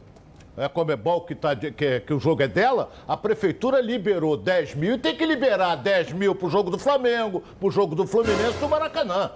[0.56, 4.94] a Comebol que, tá, que, que o jogo é dela, a prefeitura liberou 10 mil
[4.94, 8.06] e tem que liberar 10 mil para o jogo do Flamengo, para o jogo do
[8.06, 9.30] Fluminense do Maracanã.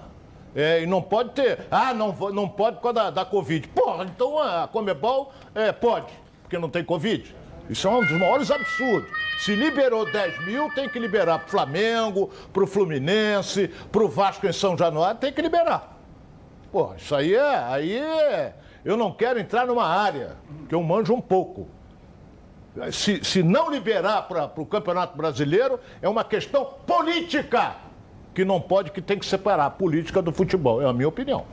[0.55, 1.61] É, e não pode ter.
[1.71, 3.69] Ah, não, não pode por causa da, da Covid.
[3.69, 7.35] Porra, então a Comebol é, pode, porque não tem Covid.
[7.69, 9.09] Isso é um dos maiores absurdos.
[9.39, 14.09] Se liberou 10 mil, tem que liberar para o Flamengo, para o Fluminense, para o
[14.09, 15.99] Vasco em São Januário, tem que liberar.
[16.73, 17.57] Pô, isso aí é.
[17.65, 18.55] Aí é.
[18.85, 20.37] Eu não quero entrar numa área
[20.69, 21.69] que eu manjo um pouco.
[22.93, 27.77] Se, se não liberar para o Campeonato Brasileiro, é uma questão política
[28.33, 31.45] que não pode, que tem que separar a política do futebol, é a minha opinião.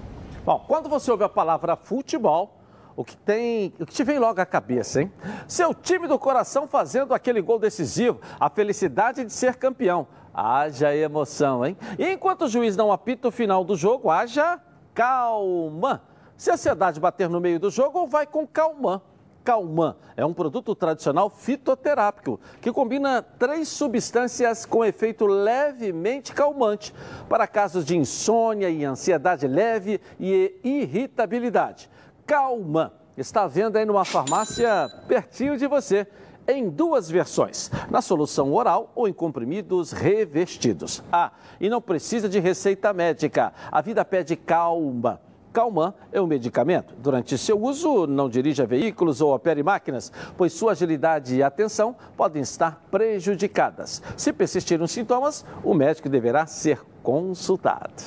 [0.45, 2.55] Bom, quando você ouve a palavra futebol,
[2.95, 5.11] o que tem, o que te vem logo à cabeça, hein?
[5.47, 10.07] Seu time do coração fazendo aquele gol decisivo, a felicidade de ser campeão.
[10.33, 11.75] Haja emoção, hein?
[11.97, 14.59] E enquanto o juiz não apita o final do jogo, haja
[14.93, 16.01] calma.
[16.38, 19.02] Se a ansiedade bater no meio do jogo, vai com calma
[19.47, 19.95] Calman.
[20.17, 26.93] É um produto tradicional fitoterápico que combina três substâncias com efeito levemente calmante
[27.30, 31.89] para casos de insônia e ansiedade leve e irritabilidade.
[32.26, 36.06] Calman está à venda aí numa farmácia pertinho de você
[36.45, 41.02] em duas versões, na solução oral ou em comprimidos revestidos.
[41.10, 43.54] Ah, e não precisa de receita médica.
[43.71, 45.21] A vida pede calma.
[45.58, 46.93] Calman é um medicamento.
[47.00, 52.43] Durante seu uso, não dirija veículos ou opere máquinas, pois sua agilidade e atenção podem
[52.43, 54.04] estar prejudicadas.
[54.15, 58.04] Se persistirem os sintomas, o médico deverá ser consultado.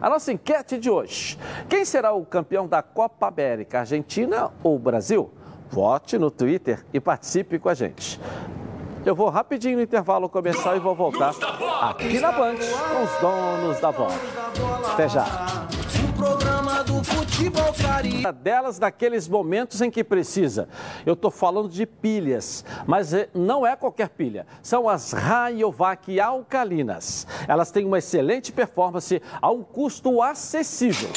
[0.00, 1.36] A nossa enquete de hoje:
[1.68, 5.28] quem será o campeão da Copa América, Argentina ou Brasil?
[5.70, 8.20] Vote no Twitter e participe com a gente.
[9.04, 11.34] Eu vou rapidinho no intervalo começar e vou voltar
[11.80, 14.14] aqui na Band com os donos da bola.
[14.92, 15.24] Até já
[16.82, 18.32] do futebol carioca.
[18.32, 20.68] Delas naqueles momentos em que precisa.
[21.06, 24.46] Eu estou falando de pilhas, mas é, não é qualquer pilha.
[24.62, 27.26] São as Rayovac alcalinas.
[27.46, 31.10] Elas têm uma excelente performance a um custo acessível.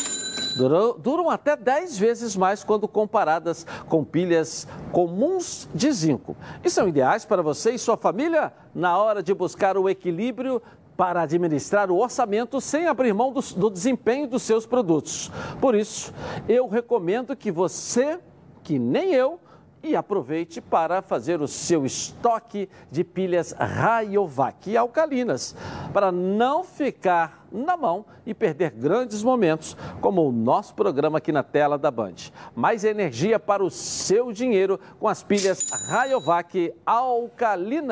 [0.58, 6.36] Duram, duram, até 10 vezes mais quando comparadas com pilhas comuns de zinco.
[6.63, 10.62] E são ideais para você e sua família na hora de buscar o equilíbrio
[10.95, 15.31] para administrar o orçamento sem abrir mão do, do desempenho dos seus produtos.
[15.60, 16.13] Por isso,
[16.47, 18.19] eu recomendo que você,
[18.63, 19.39] que nem eu,
[19.86, 25.55] e aproveite para fazer o seu estoque de pilhas Rayovac alcalinas,
[25.93, 31.43] para não ficar na mão e perder grandes momentos, como o nosso programa aqui na
[31.43, 32.15] tela da Band.
[32.55, 37.86] Mais energia para o seu dinheiro com as pilhas Rayovac alcalinas.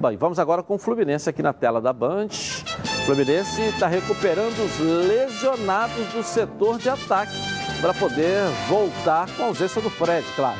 [0.00, 2.28] Bem, vamos agora com o Fluminense aqui na tela da Band.
[2.28, 7.32] O Fluminense está recuperando os lesionados do setor de ataque
[7.80, 10.58] para poder voltar com a ausência do Fred, claro.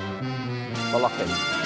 [0.90, 1.57] Coloca aí.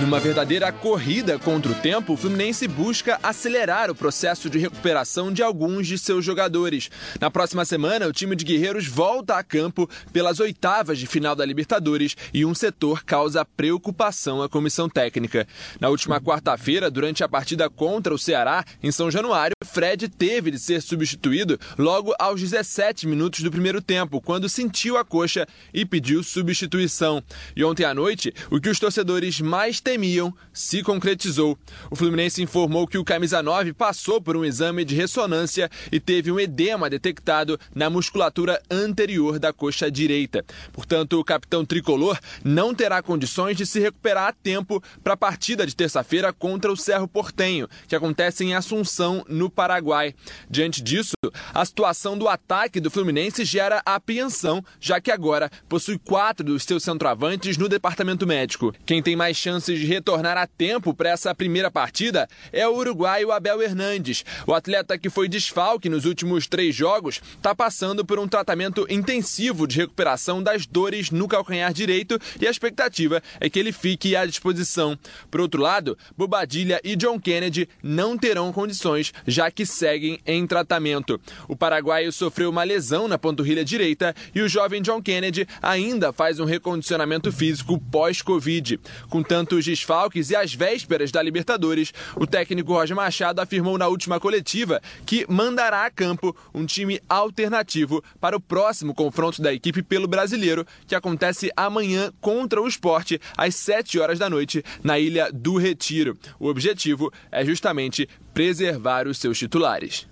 [0.00, 5.40] Numa verdadeira corrida contra o tempo, o Fluminense busca acelerar o processo de recuperação de
[5.40, 6.90] alguns de seus jogadores.
[7.20, 11.44] Na próxima semana, o time de Guerreiros volta a campo pelas oitavas de final da
[11.44, 15.46] Libertadores e um setor causa preocupação à comissão técnica.
[15.78, 20.58] Na última quarta-feira, durante a partida contra o Ceará, em São Januário, Fred teve de
[20.58, 26.24] ser substituído logo aos 17 minutos do primeiro tempo, quando sentiu a coxa e pediu
[26.24, 27.22] substituição.
[27.54, 31.58] E ontem à noite, o que os torcedores mais temiam se concretizou.
[31.90, 36.32] O Fluminense informou que o camisa 9 passou por um exame de ressonância e teve
[36.32, 40.44] um edema detectado na musculatura anterior da coxa direita.
[40.72, 45.66] Portanto, o capitão tricolor não terá condições de se recuperar a tempo para a partida
[45.66, 50.14] de terça-feira contra o Cerro Portenho, que acontece em Assunção, no Paraguai.
[50.48, 51.12] Diante disso,
[51.52, 56.82] a situação do ataque do Fluminense gera apreensão, já que agora possui quatro dos seus
[56.82, 58.72] centroavantes no departamento médico.
[58.86, 62.74] Quem tem mais chances chances de retornar a tempo para essa primeira partida é o
[62.74, 64.24] uruguaio Abel Hernandes.
[64.46, 69.66] O atleta que foi desfalque nos últimos três jogos está passando por um tratamento intensivo
[69.66, 74.24] de recuperação das dores no calcanhar direito e a expectativa é que ele fique à
[74.24, 74.98] disposição.
[75.30, 81.20] Por outro lado, Bobadilha e John Kennedy não terão condições, já que seguem em tratamento.
[81.48, 86.38] O paraguaio sofreu uma lesão na panturrilha direita e o jovem John Kennedy ainda faz
[86.38, 88.78] um recondicionamento físico pós-Covid.
[89.08, 93.88] Com tantos os desfalques e às vésperas da Libertadores, o técnico Roger Machado afirmou na
[93.88, 99.82] última coletiva que mandará a campo um time alternativo para o próximo confronto da equipe
[99.82, 105.30] pelo brasileiro, que acontece amanhã contra o esporte, às 7 horas da noite, na Ilha
[105.32, 106.16] do Retiro.
[106.38, 110.06] O objetivo é justamente preservar os seus titulares.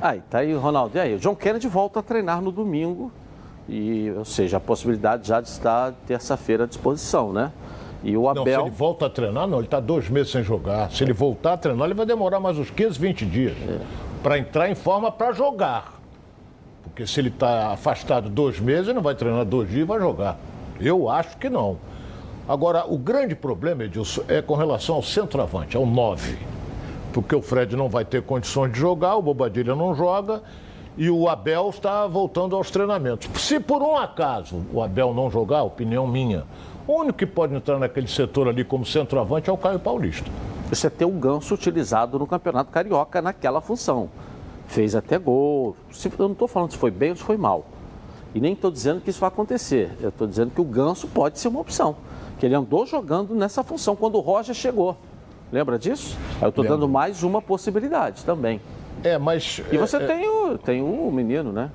[0.00, 0.96] Aí, tá aí, Ronaldo.
[0.96, 3.12] E aí, o John Kennedy volta a treinar no domingo.
[3.68, 7.50] E, ou seja, a possibilidade já de estar terça-feira à disposição, né?
[8.02, 8.44] E o Abel.
[8.44, 10.90] Não, se ele volta a treinar, não, ele está dois meses sem jogar.
[10.90, 13.80] Se ele voltar a treinar, ele vai demorar mais uns 15, 20 dias é.
[14.22, 15.94] para entrar em forma para jogar.
[16.82, 19.98] Porque se ele está afastado dois meses, ele não vai treinar dois dias e vai
[19.98, 20.38] jogar.
[20.78, 21.78] Eu acho que não.
[22.46, 26.36] Agora, o grande problema, Edilson, é com relação ao centroavante, ao 9.
[27.10, 30.42] Porque o Fred não vai ter condições de jogar, o Bobadilha não joga
[30.96, 33.28] e o Abel está voltando aos treinamentos.
[33.40, 36.44] Se por um acaso o Abel não jogar, opinião minha,
[36.86, 40.30] o único que pode entrar naquele setor ali como centroavante é o Caio Paulista.
[40.68, 44.08] Você tem o Ganso utilizado no Campeonato Carioca naquela função.
[44.66, 45.76] Fez até gol.
[46.18, 47.66] Eu não estou falando se foi bem ou se foi mal.
[48.34, 49.96] E nem estou dizendo que isso vai acontecer.
[50.00, 51.96] Eu estou dizendo que o Ganso pode ser uma opção.
[52.38, 54.96] Que ele andou jogando nessa função quando o Roger chegou.
[55.52, 56.16] Lembra disso?
[56.42, 58.60] Eu estou dando mais uma possibilidade também.
[59.04, 59.62] É, mas.
[59.70, 61.70] E você é, tem, o, tem o menino, né?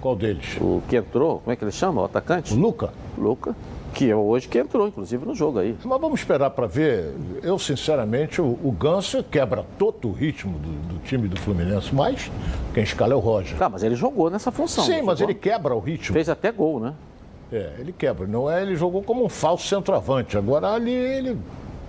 [0.00, 0.56] Qual deles?
[0.60, 2.02] O que entrou, como é que ele chama?
[2.02, 2.54] O atacante?
[2.54, 2.92] Luca.
[3.16, 3.54] Luca.
[3.92, 5.76] Que é hoje que entrou, inclusive, no jogo aí.
[5.84, 7.14] Mas vamos esperar para ver.
[7.42, 12.30] Eu, sinceramente, o, o Ganso quebra todo o ritmo do, do, time do Fluminense, mas
[12.72, 13.56] quem escala é o Roger.
[13.56, 14.84] Tá, mas ele jogou nessa função.
[14.84, 15.32] Sim, mas jogou?
[15.32, 16.12] ele quebra o ritmo.
[16.12, 16.92] Fez até gol, né?
[17.52, 18.26] É, ele quebra.
[18.26, 20.36] Não é, ele jogou como um falso centroavante.
[20.36, 21.38] Agora ali ele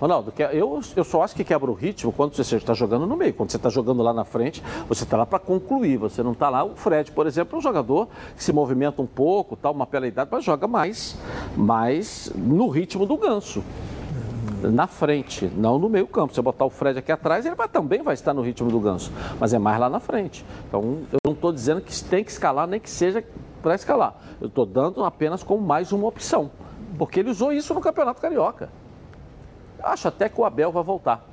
[0.00, 3.32] Ronaldo, eu, eu só acho que quebra o ritmo quando você está jogando no meio.
[3.32, 5.96] Quando você está jogando lá na frente, você está lá para concluir.
[5.96, 6.62] Você não está lá.
[6.64, 10.06] O Fred, por exemplo, é um jogador que se movimenta um pouco, tal, uma pela
[10.06, 11.16] idade, mas joga mais,
[11.56, 13.64] mais no ritmo do ganso.
[14.62, 16.32] Na frente, não no meio campo.
[16.32, 18.80] Se você botar o Fred aqui atrás, ele vai, também vai estar no ritmo do
[18.80, 20.44] ganso, mas é mais lá na frente.
[20.68, 23.24] Então, eu não estou dizendo que tem que escalar, nem que seja
[23.62, 24.14] para escalar.
[24.40, 26.50] Eu estou dando apenas como mais uma opção,
[26.98, 28.68] porque ele usou isso no Campeonato Carioca.
[29.86, 31.24] Acho até que o Abel vai voltar.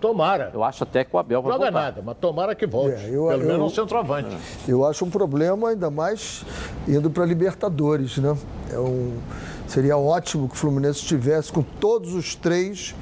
[0.00, 0.52] Tomara.
[0.54, 1.80] Eu acho até que o Abel vai Joga voltar.
[1.80, 3.04] nada, mas tomara que volte.
[3.04, 4.34] É, eu, Pelo eu, menos um centroavante.
[4.34, 4.38] É.
[4.70, 6.44] Eu acho um problema, ainda mais
[6.86, 8.36] indo para Libertadores, né?
[8.72, 9.18] É um,
[9.66, 12.94] seria ótimo que o Fluminense estivesse com todos os três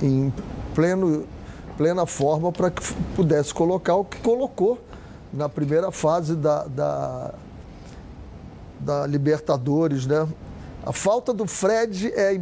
[0.00, 0.32] em
[0.74, 1.26] pleno,
[1.76, 2.80] plena forma para que
[3.16, 4.78] pudesse colocar o que colocou
[5.32, 7.34] na primeira fase da, da,
[8.78, 10.28] da Libertadores, né?
[10.84, 12.40] A falta do Fred é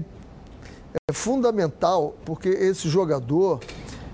[1.09, 3.61] é fundamental porque esse jogador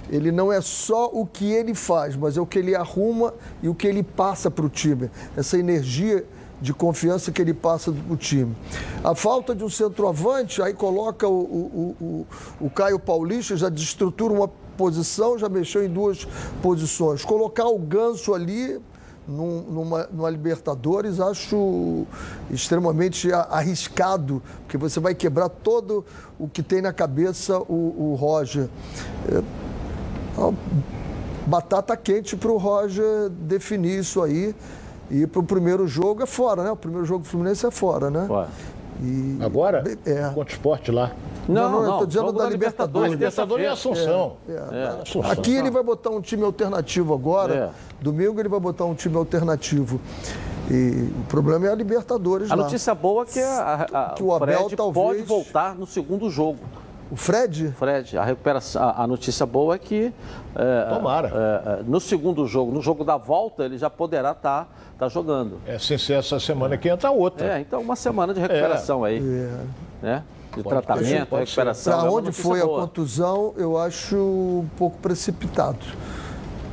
[0.09, 3.69] ele não é só o que ele faz, mas é o que ele arruma e
[3.69, 5.09] o que ele passa para o time.
[5.37, 6.27] Essa energia
[6.61, 8.55] de confiança que ele passa para o time.
[9.03, 12.27] A falta de um centroavante, aí coloca o, o, o,
[12.66, 16.27] o Caio Paulista, já destrutura uma posição, já mexeu em duas
[16.61, 17.25] posições.
[17.25, 18.81] Colocar o Ganso ali
[19.31, 22.07] num, numa, numa Libertadores, acho
[22.51, 26.05] extremamente arriscado, porque você vai quebrar todo
[26.38, 28.69] o que tem na cabeça o, o Roger.
[29.29, 29.43] É,
[31.47, 34.55] batata quente para o Roger definir isso aí.
[35.11, 36.71] E para o primeiro jogo é fora, né?
[36.71, 38.27] O primeiro jogo do Fluminense é fora, né?
[38.29, 38.49] Fora.
[39.02, 39.38] E...
[39.40, 39.82] Agora?
[40.04, 40.28] É.
[40.28, 41.12] Contra o esporte lá.
[41.48, 43.12] Não, não, não, eu estou dizendo da, da Libertadores.
[43.12, 44.36] Libertadores é Assunção.
[44.48, 45.02] É, é.
[45.02, 45.30] Assunção.
[45.30, 47.54] Aqui ele vai botar um time alternativo agora.
[47.54, 47.70] É.
[48.00, 50.00] Domingo ele vai botar um time alternativo.
[50.70, 52.62] E o problema é a Libertadores a lá.
[52.62, 55.06] A notícia boa é que, a, a, que o Abel Fred talvez...
[55.06, 56.60] pode voltar no segundo jogo.
[57.10, 57.72] O Fred?
[57.72, 60.12] Fred, a recuperação, a, a notícia boa é que
[60.54, 61.28] é, Tomara.
[61.28, 65.08] É, é, no segundo jogo, no jogo da volta, ele já poderá estar tá, tá
[65.08, 65.60] jogando.
[65.66, 67.56] É, sem ser essa semana que entra outra.
[67.56, 69.18] É, então uma semana de recuperação aí.
[69.18, 70.04] É.
[70.04, 70.22] Né?
[70.54, 72.00] De pode tratamento, ser, recuperação.
[72.00, 72.78] Para onde foi boa.
[72.78, 75.78] a contusão, eu acho um pouco precipitado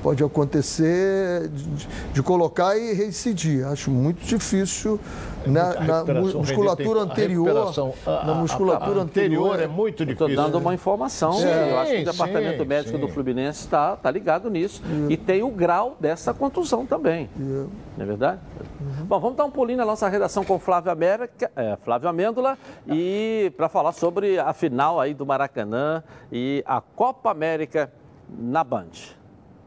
[0.01, 3.65] pode acontecer de, de, colocar e reincidir.
[3.65, 4.99] Acho muito difícil
[5.45, 7.73] é na, na musculatura anterior.
[8.05, 10.27] A, na musculatura a, a anterior, anterior é muito difícil.
[10.29, 11.33] Estou dando uma informação.
[11.33, 13.05] Sim, eu acho que o departamento sim, médico sim.
[13.05, 14.81] do Fluminense está tá ligado nisso.
[15.10, 15.13] É.
[15.13, 17.29] E tem o grau dessa contusão também.
[17.39, 17.41] É.
[17.41, 18.39] Não é verdade?
[18.79, 19.05] Uhum.
[19.05, 22.57] Bom, vamos dar um pulinho na nossa redação com Flávio, América, é, Flávio Amêndola
[22.88, 27.91] e para falar sobre a final aí do Maracanã e a Copa América
[28.29, 29.16] na Band.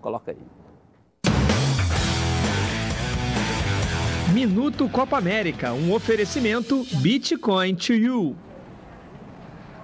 [0.00, 0.38] Coloca aí.
[4.32, 8.36] Minuto Copa América, um oferecimento Bitcoin to you.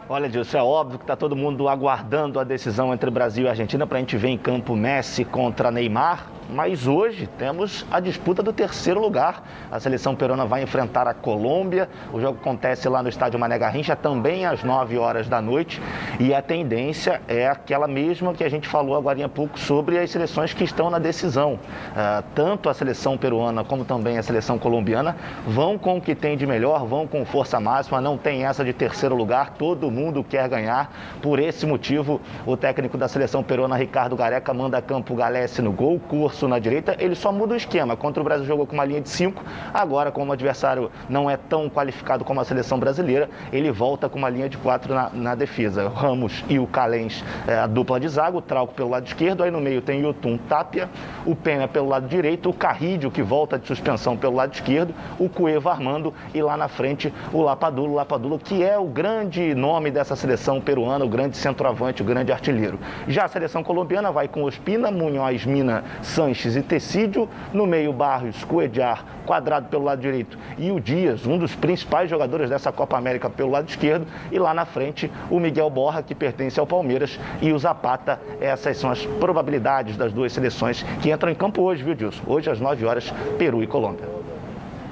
[0.09, 3.85] Olha, Dilson, é óbvio que está todo mundo aguardando a decisão entre Brasil e Argentina
[3.89, 6.29] para a gente ver em campo Messi contra Neymar.
[6.49, 9.43] Mas hoje temos a disputa do terceiro lugar.
[9.69, 11.89] A seleção peruana vai enfrentar a Colômbia.
[12.13, 15.83] O jogo acontece lá no estádio Mané Garrincha, também às 9 horas da noite.
[16.21, 20.09] E a tendência é aquela mesma que a gente falou agora há pouco sobre as
[20.09, 21.55] seleções que estão na decisão.
[21.55, 25.17] Uh, tanto a seleção peruana como também a seleção colombiana
[25.47, 28.73] vão com o que tem de melhor, vão com força máxima, não tem essa de
[28.73, 30.93] terceiro lugar, todo mundo quer ganhar.
[31.23, 35.99] Por esse motivo, o técnico da seleção peruana, Ricardo Gareca, manda campo Galesse no gol,
[35.99, 37.97] curso na direita, ele só muda o esquema.
[37.97, 41.37] Contra o Brasil jogou com uma linha de 5, agora como o adversário não é
[41.37, 45.35] tão qualificado como a seleção brasileira, ele volta com uma linha de 4 na, na,
[45.35, 45.89] defesa.
[45.89, 49.51] Ramos e o Calens, é, a dupla de zaga, o Trauco pelo lado esquerdo, aí
[49.51, 50.89] no meio tem o Yotun Tapia,
[51.25, 55.29] o Pena pelo lado direito, o Carrídio que volta de suspensão pelo lado esquerdo, o
[55.29, 59.86] Cueva armando e lá na frente o Lapadula, o Lapadula que é o grande nome
[59.91, 62.79] dessa seleção peruana, o grande centroavante, o grande artilheiro.
[63.09, 67.93] Já a seleção colombiana vai com Ospina, Munhoz, Mina, San Sanches e Tecídio, no meio
[67.93, 72.99] Barros, Coedjar, quadrado pelo lado direito e o Dias, um dos principais jogadores dessa Copa
[72.99, 77.21] América pelo lado esquerdo, e lá na frente o Miguel Borra, que pertence ao Palmeiras,
[77.41, 78.21] e o Zapata.
[78.41, 82.23] Essas são as probabilidades das duas seleções que entram em campo hoje, viu, Dilson?
[82.27, 84.09] Hoje às 9 horas, Peru e Colômbia.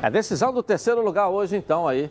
[0.01, 2.11] A decisão do terceiro lugar hoje, então, aí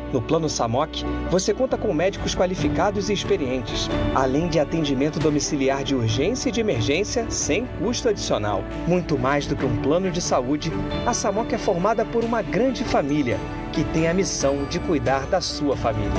[0.11, 5.95] No Plano Samok, você conta com médicos qualificados e experientes, além de atendimento domiciliar de
[5.95, 8.61] urgência e de emergência sem custo adicional.
[8.85, 10.69] Muito mais do que um plano de saúde,
[11.07, 13.37] a Samok é formada por uma grande família
[13.71, 16.11] que tem a missão de cuidar da sua família.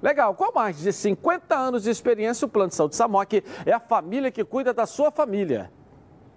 [0.00, 3.80] Legal, com mais de 50 anos de experiência, o Plano de Saúde Samok é a
[3.80, 5.70] família que cuida da sua família.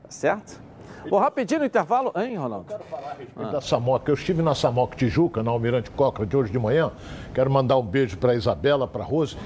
[0.03, 0.66] Tá certo?
[1.09, 2.65] Vou rapidinho no intervalo, hein, Ronaldo?
[2.71, 3.51] Eu quero falar a respeito ah.
[3.51, 4.07] da Samok.
[4.09, 6.91] Eu estive na Samok Tijuca, na Almirante Coca, de hoje de manhã.
[7.33, 9.37] Quero mandar um beijo para Isabela, para Rose.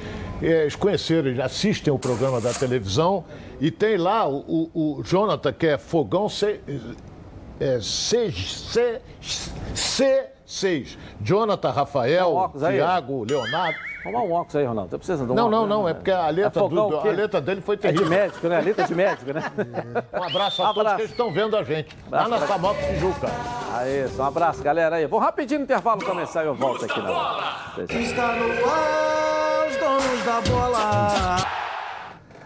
[0.42, 3.24] Eles conheceram, eles assistem o programa da televisão
[3.60, 6.60] e tem lá o, o, o Jonathan, que é fogão C,
[7.60, 9.02] é, C, C,
[9.74, 10.98] C, 6.
[11.22, 13.91] Jonathan, Rafael, Thiago, Leonardo.
[14.04, 14.92] Tomar um óculos aí, Ronaldo.
[14.92, 15.90] Tá precisando um Não, óculos, não, não.
[15.90, 18.06] É porque a letra, do, a letra dele foi terrível.
[18.06, 18.58] É de médico, né?
[18.58, 19.44] A letra de médico, né?
[20.14, 21.96] Um abraço a um todos que estão vendo a gente.
[22.10, 23.28] Lá na Samop Tijuca.
[23.74, 25.06] Aí, um abraço, galera aí.
[25.06, 27.44] Vou rapidinho no intervalo começar e eu volto aqui na bola.
[27.90, 31.71] Está no ar, os donos da bola.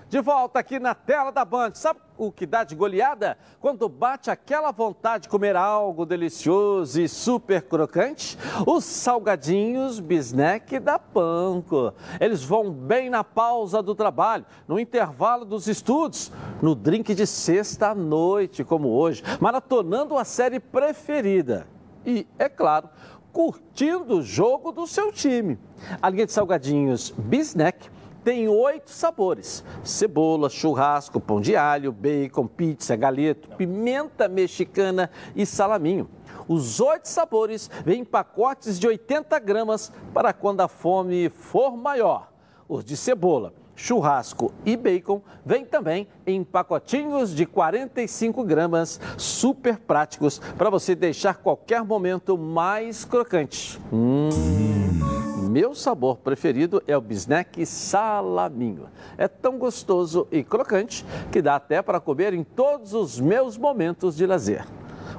[0.07, 1.71] De volta aqui na tela da Band.
[1.73, 3.37] Sabe o que dá de goleada?
[3.59, 8.37] Quando bate aquela vontade de comer algo delicioso e super crocante?
[8.67, 11.91] Os salgadinhos bisnack da Panko.
[12.19, 16.31] Eles vão bem na pausa do trabalho, no intervalo dos estudos,
[16.61, 21.67] no drink de sexta à noite, como hoje, maratonando a série preferida.
[22.05, 22.89] E, é claro,
[23.33, 25.57] curtindo o jogo do seu time.
[25.99, 27.89] A linha de salgadinhos Bisnack
[28.25, 36.09] tem oito sabores: cebola, churrasco, pão de alho, bacon, pizza, galeto, pimenta mexicana e salaminho.
[36.47, 42.31] Os oito sabores vêm em pacotes de 80 gramas para quando a fome for maior.
[42.67, 50.39] Os de cebola, churrasco e bacon vêm também em pacotinhos de 45 gramas, super práticos
[50.57, 53.79] para você deixar qualquer momento mais crocante.
[53.93, 55.14] Hum
[55.55, 58.89] meu sabor preferido é o bisnack salaminho.
[59.17, 64.17] É tão gostoso e crocante que dá até para comer em todos os meus momentos
[64.17, 64.67] de lazer.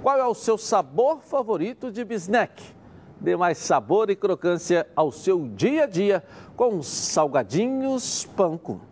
[0.02, 2.62] Qual é o seu sabor favorito de bisnack?
[3.18, 6.22] Dê mais sabor e crocância ao seu dia a dia
[6.54, 8.82] com salgadinhos panko.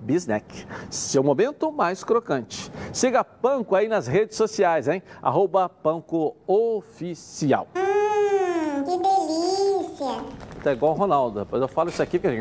[0.00, 2.72] Bisnack, seu momento mais crocante.
[2.90, 5.02] Siga Panko aí nas redes sociais, hein?
[5.20, 7.68] Arroba Panko Oficial.
[7.76, 10.45] Hum, que delícia!
[10.66, 11.40] Tá igual o Ronaldo.
[11.40, 12.36] Depois eu falo isso aqui, porque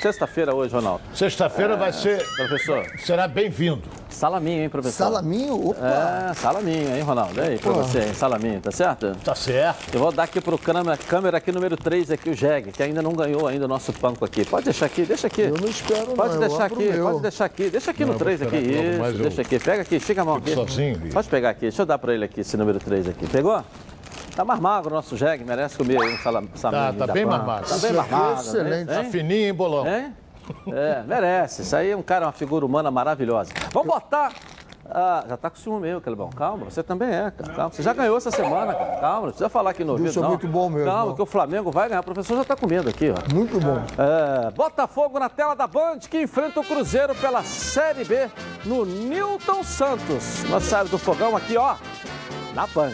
[0.00, 1.02] Sexta-feira hoje, Ronaldo.
[1.12, 2.24] Sexta-feira é, vai ser.
[2.36, 2.86] Professor.
[2.98, 3.82] Será bem-vindo.
[4.08, 5.06] Salaminho, hein, professor?
[5.06, 5.70] Salaminho?
[5.70, 6.30] Opa!
[6.30, 7.36] É, salaminho, hein, Ronaldo?
[7.40, 8.14] E aí, pra você, hein?
[8.14, 9.12] Salaminho, tá certo?
[9.24, 9.92] Tá certo.
[9.92, 13.02] Eu vou dar aqui pro câmera, câmera aqui número 3, aqui, o Jeg, que ainda
[13.02, 14.44] não ganhou ainda o nosso panco aqui.
[14.44, 15.42] Pode deixar aqui, deixa aqui.
[15.42, 17.70] Eu não espero, Pode não, deixar aqui, pode deixar aqui.
[17.70, 18.56] Deixa aqui não, no 3 aqui.
[18.56, 19.58] Isso, deixa aqui.
[19.58, 20.54] Pega aqui, chega a mão aqui.
[20.54, 23.26] Sozinho, Pode pegar aqui, deixa eu dar pra ele aqui esse número 3 aqui.
[23.26, 23.64] Pegou?
[24.34, 26.52] Tá mais magro o nosso jegue, merece comer um salaminho.
[26.60, 27.68] Tá, tá bem mais magro.
[27.68, 28.40] Tá bem mais magro.
[28.40, 28.88] Excelente.
[28.88, 29.86] Tá fininho, hein, bolão?
[29.86, 30.12] Hein?
[30.72, 31.62] É, merece.
[31.62, 33.52] Isso aí é um cara, uma figura humana maravilhosa.
[33.72, 34.32] Vamos botar.
[34.90, 36.28] Ah, já tá com ciúme meu, Calibão.
[36.30, 37.54] Calma, você também é, cara.
[37.54, 37.70] Calma.
[37.70, 39.00] Você já ganhou essa semana, cara.
[39.00, 40.90] Calma, não precisa falar aqui no ouvido, Isso é muito bom mesmo.
[40.90, 42.00] Calma, que o Flamengo vai ganhar.
[42.00, 43.34] O professor já tá comendo aqui, ó.
[43.34, 43.82] Muito bom.
[43.96, 48.28] É, Botafogo na tela da Band, que enfrenta o Cruzeiro pela Série B
[48.64, 50.44] no Newton Santos.
[50.50, 51.76] Nós saímos do fogão aqui, ó,
[52.54, 52.92] na Band.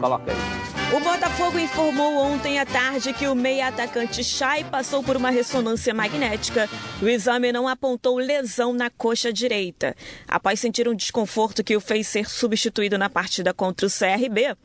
[0.00, 0.74] Coloca aí.
[0.94, 5.92] O Botafogo informou ontem à tarde que o meia atacante Chay passou por uma ressonância
[5.92, 6.68] magnética.
[7.02, 9.96] O exame não apontou lesão na coxa direita.
[10.28, 14.56] Após sentir um desconforto que o fez ser substituído na partida contra o CRB,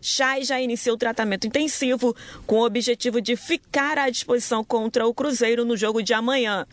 [0.00, 2.14] Chay já iniciou o tratamento intensivo
[2.46, 6.66] com o objetivo de ficar à disposição contra o Cruzeiro no jogo de amanhã.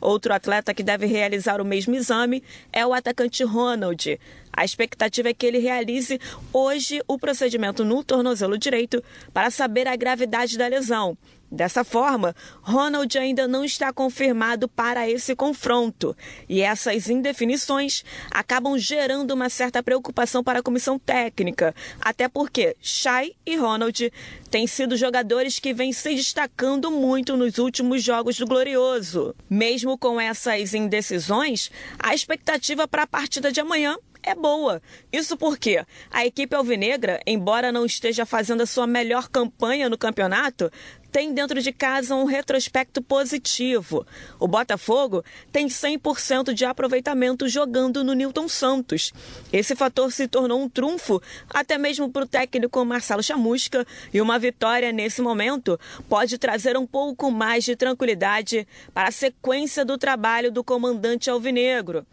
[0.00, 2.42] Outro atleta que deve realizar o mesmo exame
[2.72, 4.18] é o atacante Ronald.
[4.52, 6.20] A expectativa é que ele realize
[6.52, 11.16] hoje o procedimento no tornozelo direito para saber a gravidade da lesão.
[11.50, 16.16] Dessa forma, Ronald ainda não está confirmado para esse confronto.
[16.48, 23.32] E essas indefinições acabam gerando uma certa preocupação para a comissão técnica, até porque Shai
[23.44, 24.12] e Ronald
[24.50, 29.34] têm sido jogadores que vêm se destacando muito nos últimos jogos do Glorioso.
[29.48, 34.82] Mesmo com essas indecisões, a expectativa para a partida de amanhã é boa.
[35.12, 40.70] Isso porque a equipe alvinegra, embora não esteja fazendo a sua melhor campanha no campeonato,
[41.12, 44.04] tem dentro de casa um retrospecto positivo.
[44.38, 49.12] O Botafogo tem 100% de aproveitamento jogando no Newton Santos.
[49.52, 54.38] Esse fator se tornou um trunfo até mesmo para o técnico Marcelo Chamusca e uma
[54.38, 60.50] vitória nesse momento pode trazer um pouco mais de tranquilidade para a sequência do trabalho
[60.50, 62.04] do comandante alvinegro.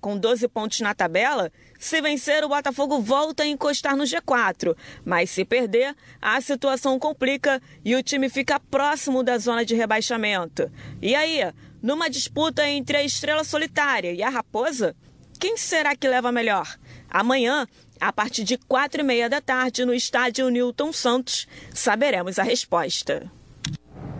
[0.00, 4.74] Com 12 pontos na tabela, se vencer, o Botafogo volta a encostar no G4.
[5.04, 10.70] Mas se perder, a situação complica e o time fica próximo da zona de rebaixamento.
[11.02, 11.40] E aí,
[11.82, 14.96] numa disputa entre a Estrela Solitária e a Raposa,
[15.38, 16.78] quem será que leva melhor?
[17.08, 17.66] Amanhã,
[18.00, 23.30] a partir de quatro e meia da tarde, no estádio Newton Santos, saberemos a resposta.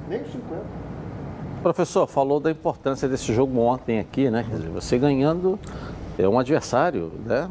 [0.09, 0.80] Nem 50.
[1.63, 4.45] Professor, falou da importância desse jogo ontem aqui, né?
[4.49, 5.59] Quer dizer, você ganhando
[6.19, 7.49] é um adversário, né?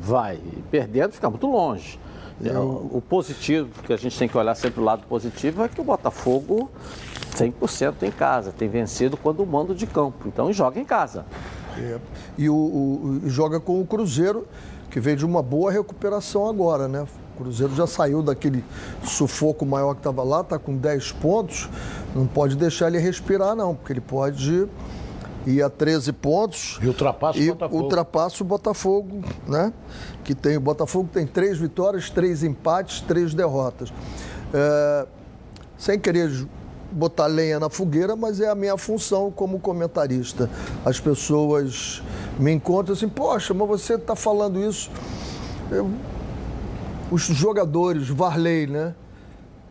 [0.00, 0.40] Vai.
[0.70, 1.98] Perdendo fica muito longe.
[2.44, 5.80] É, O positivo, que a gente tem que olhar sempre o lado positivo, é que
[5.80, 6.70] o Botafogo
[7.34, 10.26] 100% em casa, tem vencido quando o mando de campo.
[10.28, 11.24] Então joga em casa.
[11.78, 11.98] É.
[12.38, 14.46] E o, o- joga com o Cruzeiro,
[14.90, 17.06] que veio de uma boa recuperação agora, né?
[17.36, 18.64] O Cruzeiro já saiu daquele
[19.04, 21.68] sufoco maior que estava lá, está com 10 pontos.
[22.14, 24.66] Não pode deixar ele respirar, não, porque ele pode
[25.46, 26.78] ir a 13 pontos.
[26.82, 27.82] E ultrapassa o Botafogo.
[27.82, 29.72] ultrapassa o Botafogo, né?
[30.24, 33.92] Que tem, o Botafogo tem três vitórias, três empates, três derrotas.
[34.54, 35.06] É,
[35.76, 36.30] sem querer
[36.90, 40.48] botar lenha na fogueira, mas é a minha função como comentarista.
[40.86, 42.02] As pessoas
[42.38, 44.90] me encontram assim, poxa, mas você está falando isso.
[45.70, 45.90] Eu-
[47.10, 48.94] os jogadores, Varley, né?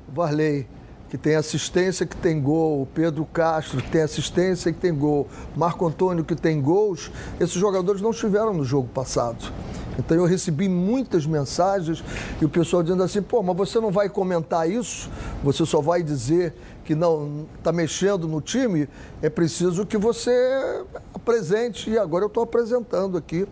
[0.08, 0.68] Varley,
[1.10, 5.86] que tem assistência, que tem gol, Pedro Castro, que tem assistência, que tem gol, Marco
[5.86, 9.52] Antônio, que tem gols, esses jogadores não estiveram no jogo passado.
[9.98, 12.04] Então eu recebi muitas mensagens
[12.42, 15.10] e o pessoal dizendo assim, pô, mas você não vai comentar isso?
[15.44, 18.90] Você só vai dizer que não está mexendo no time?
[19.22, 20.84] É preciso que você
[21.14, 21.90] apresente.
[21.90, 23.48] E agora eu estou apresentando aqui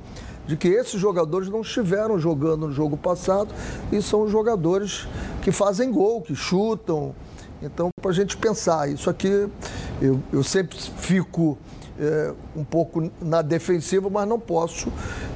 [0.45, 3.53] de que esses jogadores não estiveram jogando no jogo passado
[3.91, 5.07] e são jogadores
[5.41, 7.15] que fazem gol, que chutam.
[7.61, 9.47] Então, para a gente pensar, isso aqui,
[10.01, 11.57] eu, eu sempre fico
[11.99, 14.91] é, um pouco na defensiva, mas não posso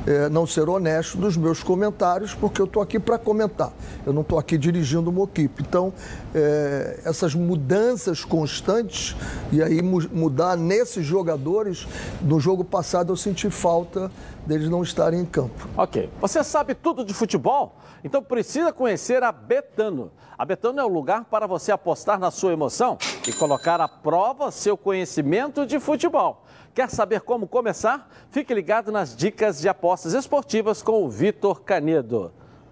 [0.05, 3.72] é, não ser honesto dos meus comentários, porque eu estou aqui para comentar.
[4.05, 5.64] Eu não estou aqui dirigindo uma equipe.
[5.68, 5.93] Então,
[6.34, 9.16] é, essas mudanças constantes,
[9.51, 11.88] e aí mu- mudar nesses jogadores,
[12.22, 14.12] no jogo passado eu senti falta
[14.45, 15.68] deles não estarem em campo.
[15.76, 16.10] Ok.
[16.22, 17.76] Você sabe tudo de futebol?
[18.03, 20.12] Então precisa conhecer a Betano.
[20.38, 22.97] A Betano é o lugar para você apostar na sua emoção
[23.28, 26.45] e colocar à prova seu conhecimento de futebol.
[26.73, 28.09] Quer saber como começar?
[28.32, 32.32] Fique ligado nas dicas de apostas esportivas com o Vitor Canedo.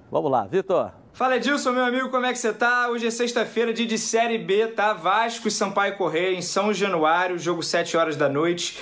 [0.09, 0.91] Vamos lá, Vitor.
[1.11, 2.89] Fala Edilson, meu amigo, como é que você tá?
[2.89, 4.93] Hoje é sexta-feira, dia de Série B, tá?
[4.93, 8.77] Vasco e Sampaio Correia em São Januário, jogo 7 horas da noite.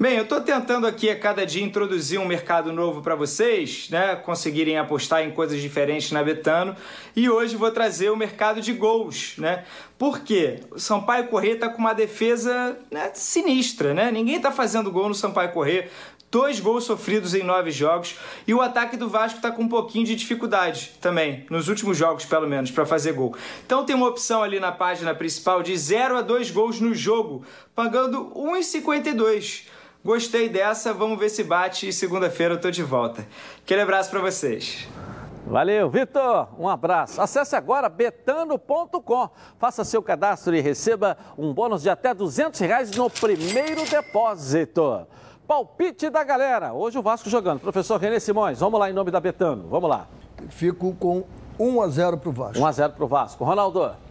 [0.00, 4.14] Bem, eu tô tentando aqui a cada dia introduzir um mercado novo para vocês, né?
[4.14, 6.76] Conseguirem apostar em coisas diferentes na Betano.
[7.16, 9.64] E hoje vou trazer o mercado de gols, né?
[9.98, 10.60] Por quê?
[10.70, 14.12] O Sampaio Correia tá com uma defesa né, sinistra, né?
[14.12, 15.90] Ninguém tá fazendo gol no Sampaio Correia.
[16.30, 18.14] Dois gols sofridos em nove jogos.
[18.46, 22.24] E o ataque do Vasco está com um pouquinho de dificuldade também, nos últimos jogos,
[22.24, 23.34] pelo menos, para fazer gol.
[23.66, 27.44] Então tem uma opção ali na página principal de 0 a 2 gols no jogo,
[27.74, 29.76] pagando 1,52.
[30.04, 33.26] Gostei dessa, vamos ver se bate e segunda-feira eu tô de volta.
[33.62, 34.88] Aquele abraço para vocês.
[35.44, 36.48] Valeu, Vitor.
[36.58, 37.20] Um abraço.
[37.20, 39.30] Acesse agora betano.com.
[39.58, 45.06] Faça seu cadastro e receba um bônus de até 200 reais no primeiro depósito.
[45.46, 46.74] Palpite da galera.
[46.74, 47.60] Hoje o Vasco jogando.
[47.60, 49.66] Professor René Simões, vamos lá em nome da Betano.
[49.68, 50.06] Vamos lá.
[50.50, 51.24] Fico com
[51.58, 52.62] 1 a 0 para o Vasco.
[52.62, 53.44] 1 a 0 para o Vasco.
[53.44, 54.07] Ronaldo.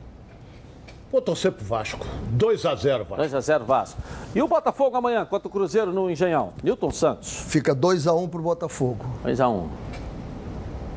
[1.11, 2.05] Vou torcer pro Vasco.
[2.31, 3.15] 2 a 0 Vasco.
[3.15, 4.01] 2 a 0 Vasco.
[4.35, 6.51] E o Botafogo amanhã contra o Cruzeiro no Engenhão.
[6.61, 7.45] Newton Santos.
[7.47, 9.05] Fica 2 a 1 para o Botafogo.
[9.23, 9.69] 2 a 1.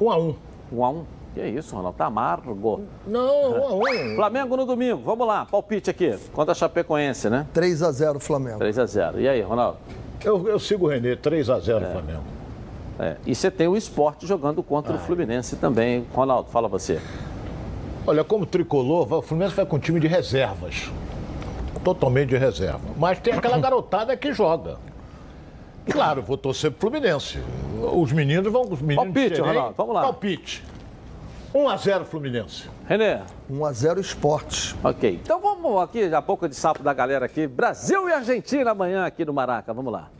[0.01, 0.37] 1 a 1.
[0.73, 1.05] 1 a 1.
[1.33, 1.97] Que isso, Ronaldo?
[1.97, 2.83] Tá amargo.
[3.07, 4.15] Não, 1 a 1.
[4.17, 5.01] Flamengo no domingo.
[5.05, 5.47] Vamos lá.
[5.47, 6.19] Palpite aqui.
[6.33, 7.47] Contra a Chapecoense, né?
[7.55, 8.59] 3 a 0 Flamengo.
[8.59, 9.21] 3 a 0.
[9.21, 9.79] E aí, Ronaldo?
[10.25, 12.25] Eu, eu sigo o Renê, 3 a 0 Flamengo.
[12.99, 16.05] É, e você tem o esporte jogando contra o Fluminense também.
[16.13, 17.01] Ronaldo, fala você.
[18.11, 20.91] Olha, como tricolor, o Fluminense vai com time de reservas.
[21.85, 22.81] Totalmente de reserva.
[22.97, 24.79] Mas tem aquela garotada que joga.
[25.89, 27.39] Claro, vou torcer pro Fluminense.
[27.93, 28.63] Os meninos vão.
[28.63, 30.03] Os meninos Palpite, Xerém, Ronaldo, vamos lá.
[30.03, 30.65] Palpite.
[31.55, 32.69] 1 a 0 Fluminense.
[32.89, 33.21] Renê.
[33.49, 34.75] 1 a 0 esporte.
[34.83, 35.21] Ok.
[35.23, 37.47] Então vamos aqui, a boca de sapo da galera aqui.
[37.47, 39.73] Brasil e Argentina amanhã aqui no Maraca.
[39.73, 40.11] Vamos lá.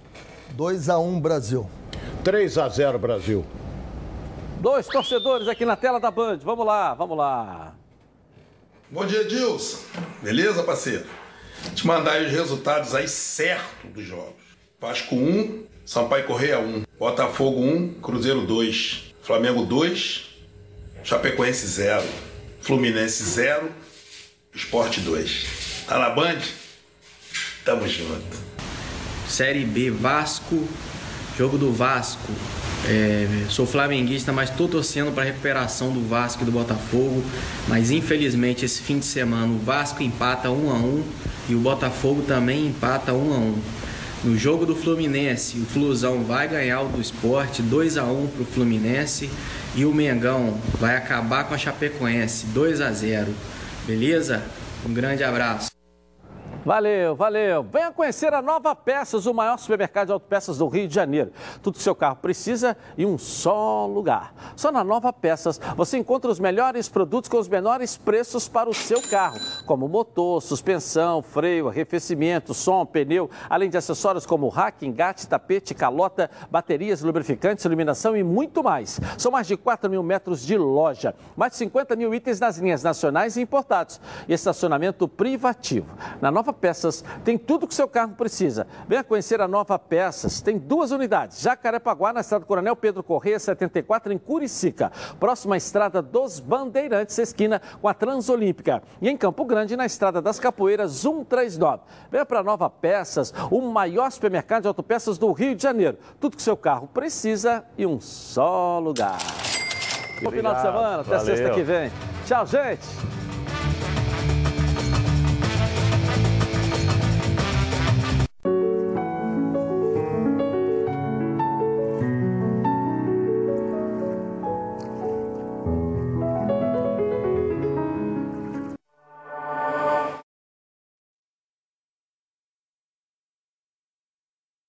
[0.53, 1.69] 2 a 1 Brasil.
[2.23, 3.45] 3 a 0 Brasil.
[4.61, 6.39] Dois torcedores aqui na tela da Band.
[6.45, 7.80] Vamos lá, vamos lá.
[8.93, 9.79] Bom dia, Dilson.
[10.21, 11.05] Beleza, parceiro?
[11.77, 14.43] Te mandar aí os resultados aí certo dos jogos.
[14.81, 20.31] Vasco 1, Sampaio Correia 1, Botafogo 1, Cruzeiro 2, Flamengo 2,
[21.05, 22.05] Chapecoense 0,
[22.61, 23.71] Fluminense 0,
[24.53, 25.85] Esporte 2.
[25.87, 26.41] Tá na Band?
[27.65, 28.37] Tamo junto.
[29.29, 30.69] Série B, Vasco,
[31.41, 32.31] jogo do Vasco.
[32.87, 37.25] É, sou flamenguista, mas estou torcendo para a recuperação do Vasco e do Botafogo.
[37.67, 41.03] Mas infelizmente esse fim de semana o Vasco empata 1 a 1
[41.49, 43.59] e o Botafogo também empata 1 a 1.
[44.25, 48.43] No jogo do Fluminense, o Flusão vai ganhar o do esporte 2 a 1 para
[48.43, 49.31] o Fluminense
[49.75, 53.33] e o Mengão vai acabar com a Chapecoense 2 a 0.
[53.87, 54.43] Beleza?
[54.85, 55.70] Um grande abraço.
[56.65, 57.63] Valeu, valeu.
[57.63, 61.33] Venha conhecer a Nova Peças, o maior supermercado de autopeças do Rio de Janeiro.
[61.63, 64.35] Tudo que seu carro precisa em um só lugar.
[64.57, 68.75] Só na Nova Peças você encontra os melhores produtos com os menores preços para o
[68.75, 75.27] seu carro, como motor, suspensão, freio, arrefecimento, som, pneu, além de acessórios como rack, engate,
[75.27, 79.01] tapete, calota, baterias, lubrificantes, iluminação e muito mais.
[79.17, 82.83] São mais de 4 mil metros de loja, mais de 50 mil itens nas linhas
[82.83, 83.99] nacionais e importados
[84.29, 85.87] e estacionamento privativo.
[86.21, 88.67] Na Nova Peças tem tudo que seu carro precisa.
[88.89, 90.41] Venha conhecer a Nova Peças.
[90.41, 91.41] Tem duas unidades.
[91.41, 94.93] Jacarepaguá, na estrada Coronel Pedro Corrêa, 74, em Curicica.
[95.19, 98.83] Próxima à estrada dos Bandeirantes, esquina com a Transolímpica.
[99.01, 101.83] E em Campo Grande, na estrada das Capoeiras, 139.
[102.11, 105.99] Venha para a Nova Peças, o maior supermercado de autopeças do Rio de Janeiro.
[106.19, 109.19] Tudo que seu carro precisa em um só lugar.
[110.23, 111.25] Bom final de semana, até Valeu.
[111.25, 111.91] sexta que vem.
[112.27, 113.20] Tchau, gente!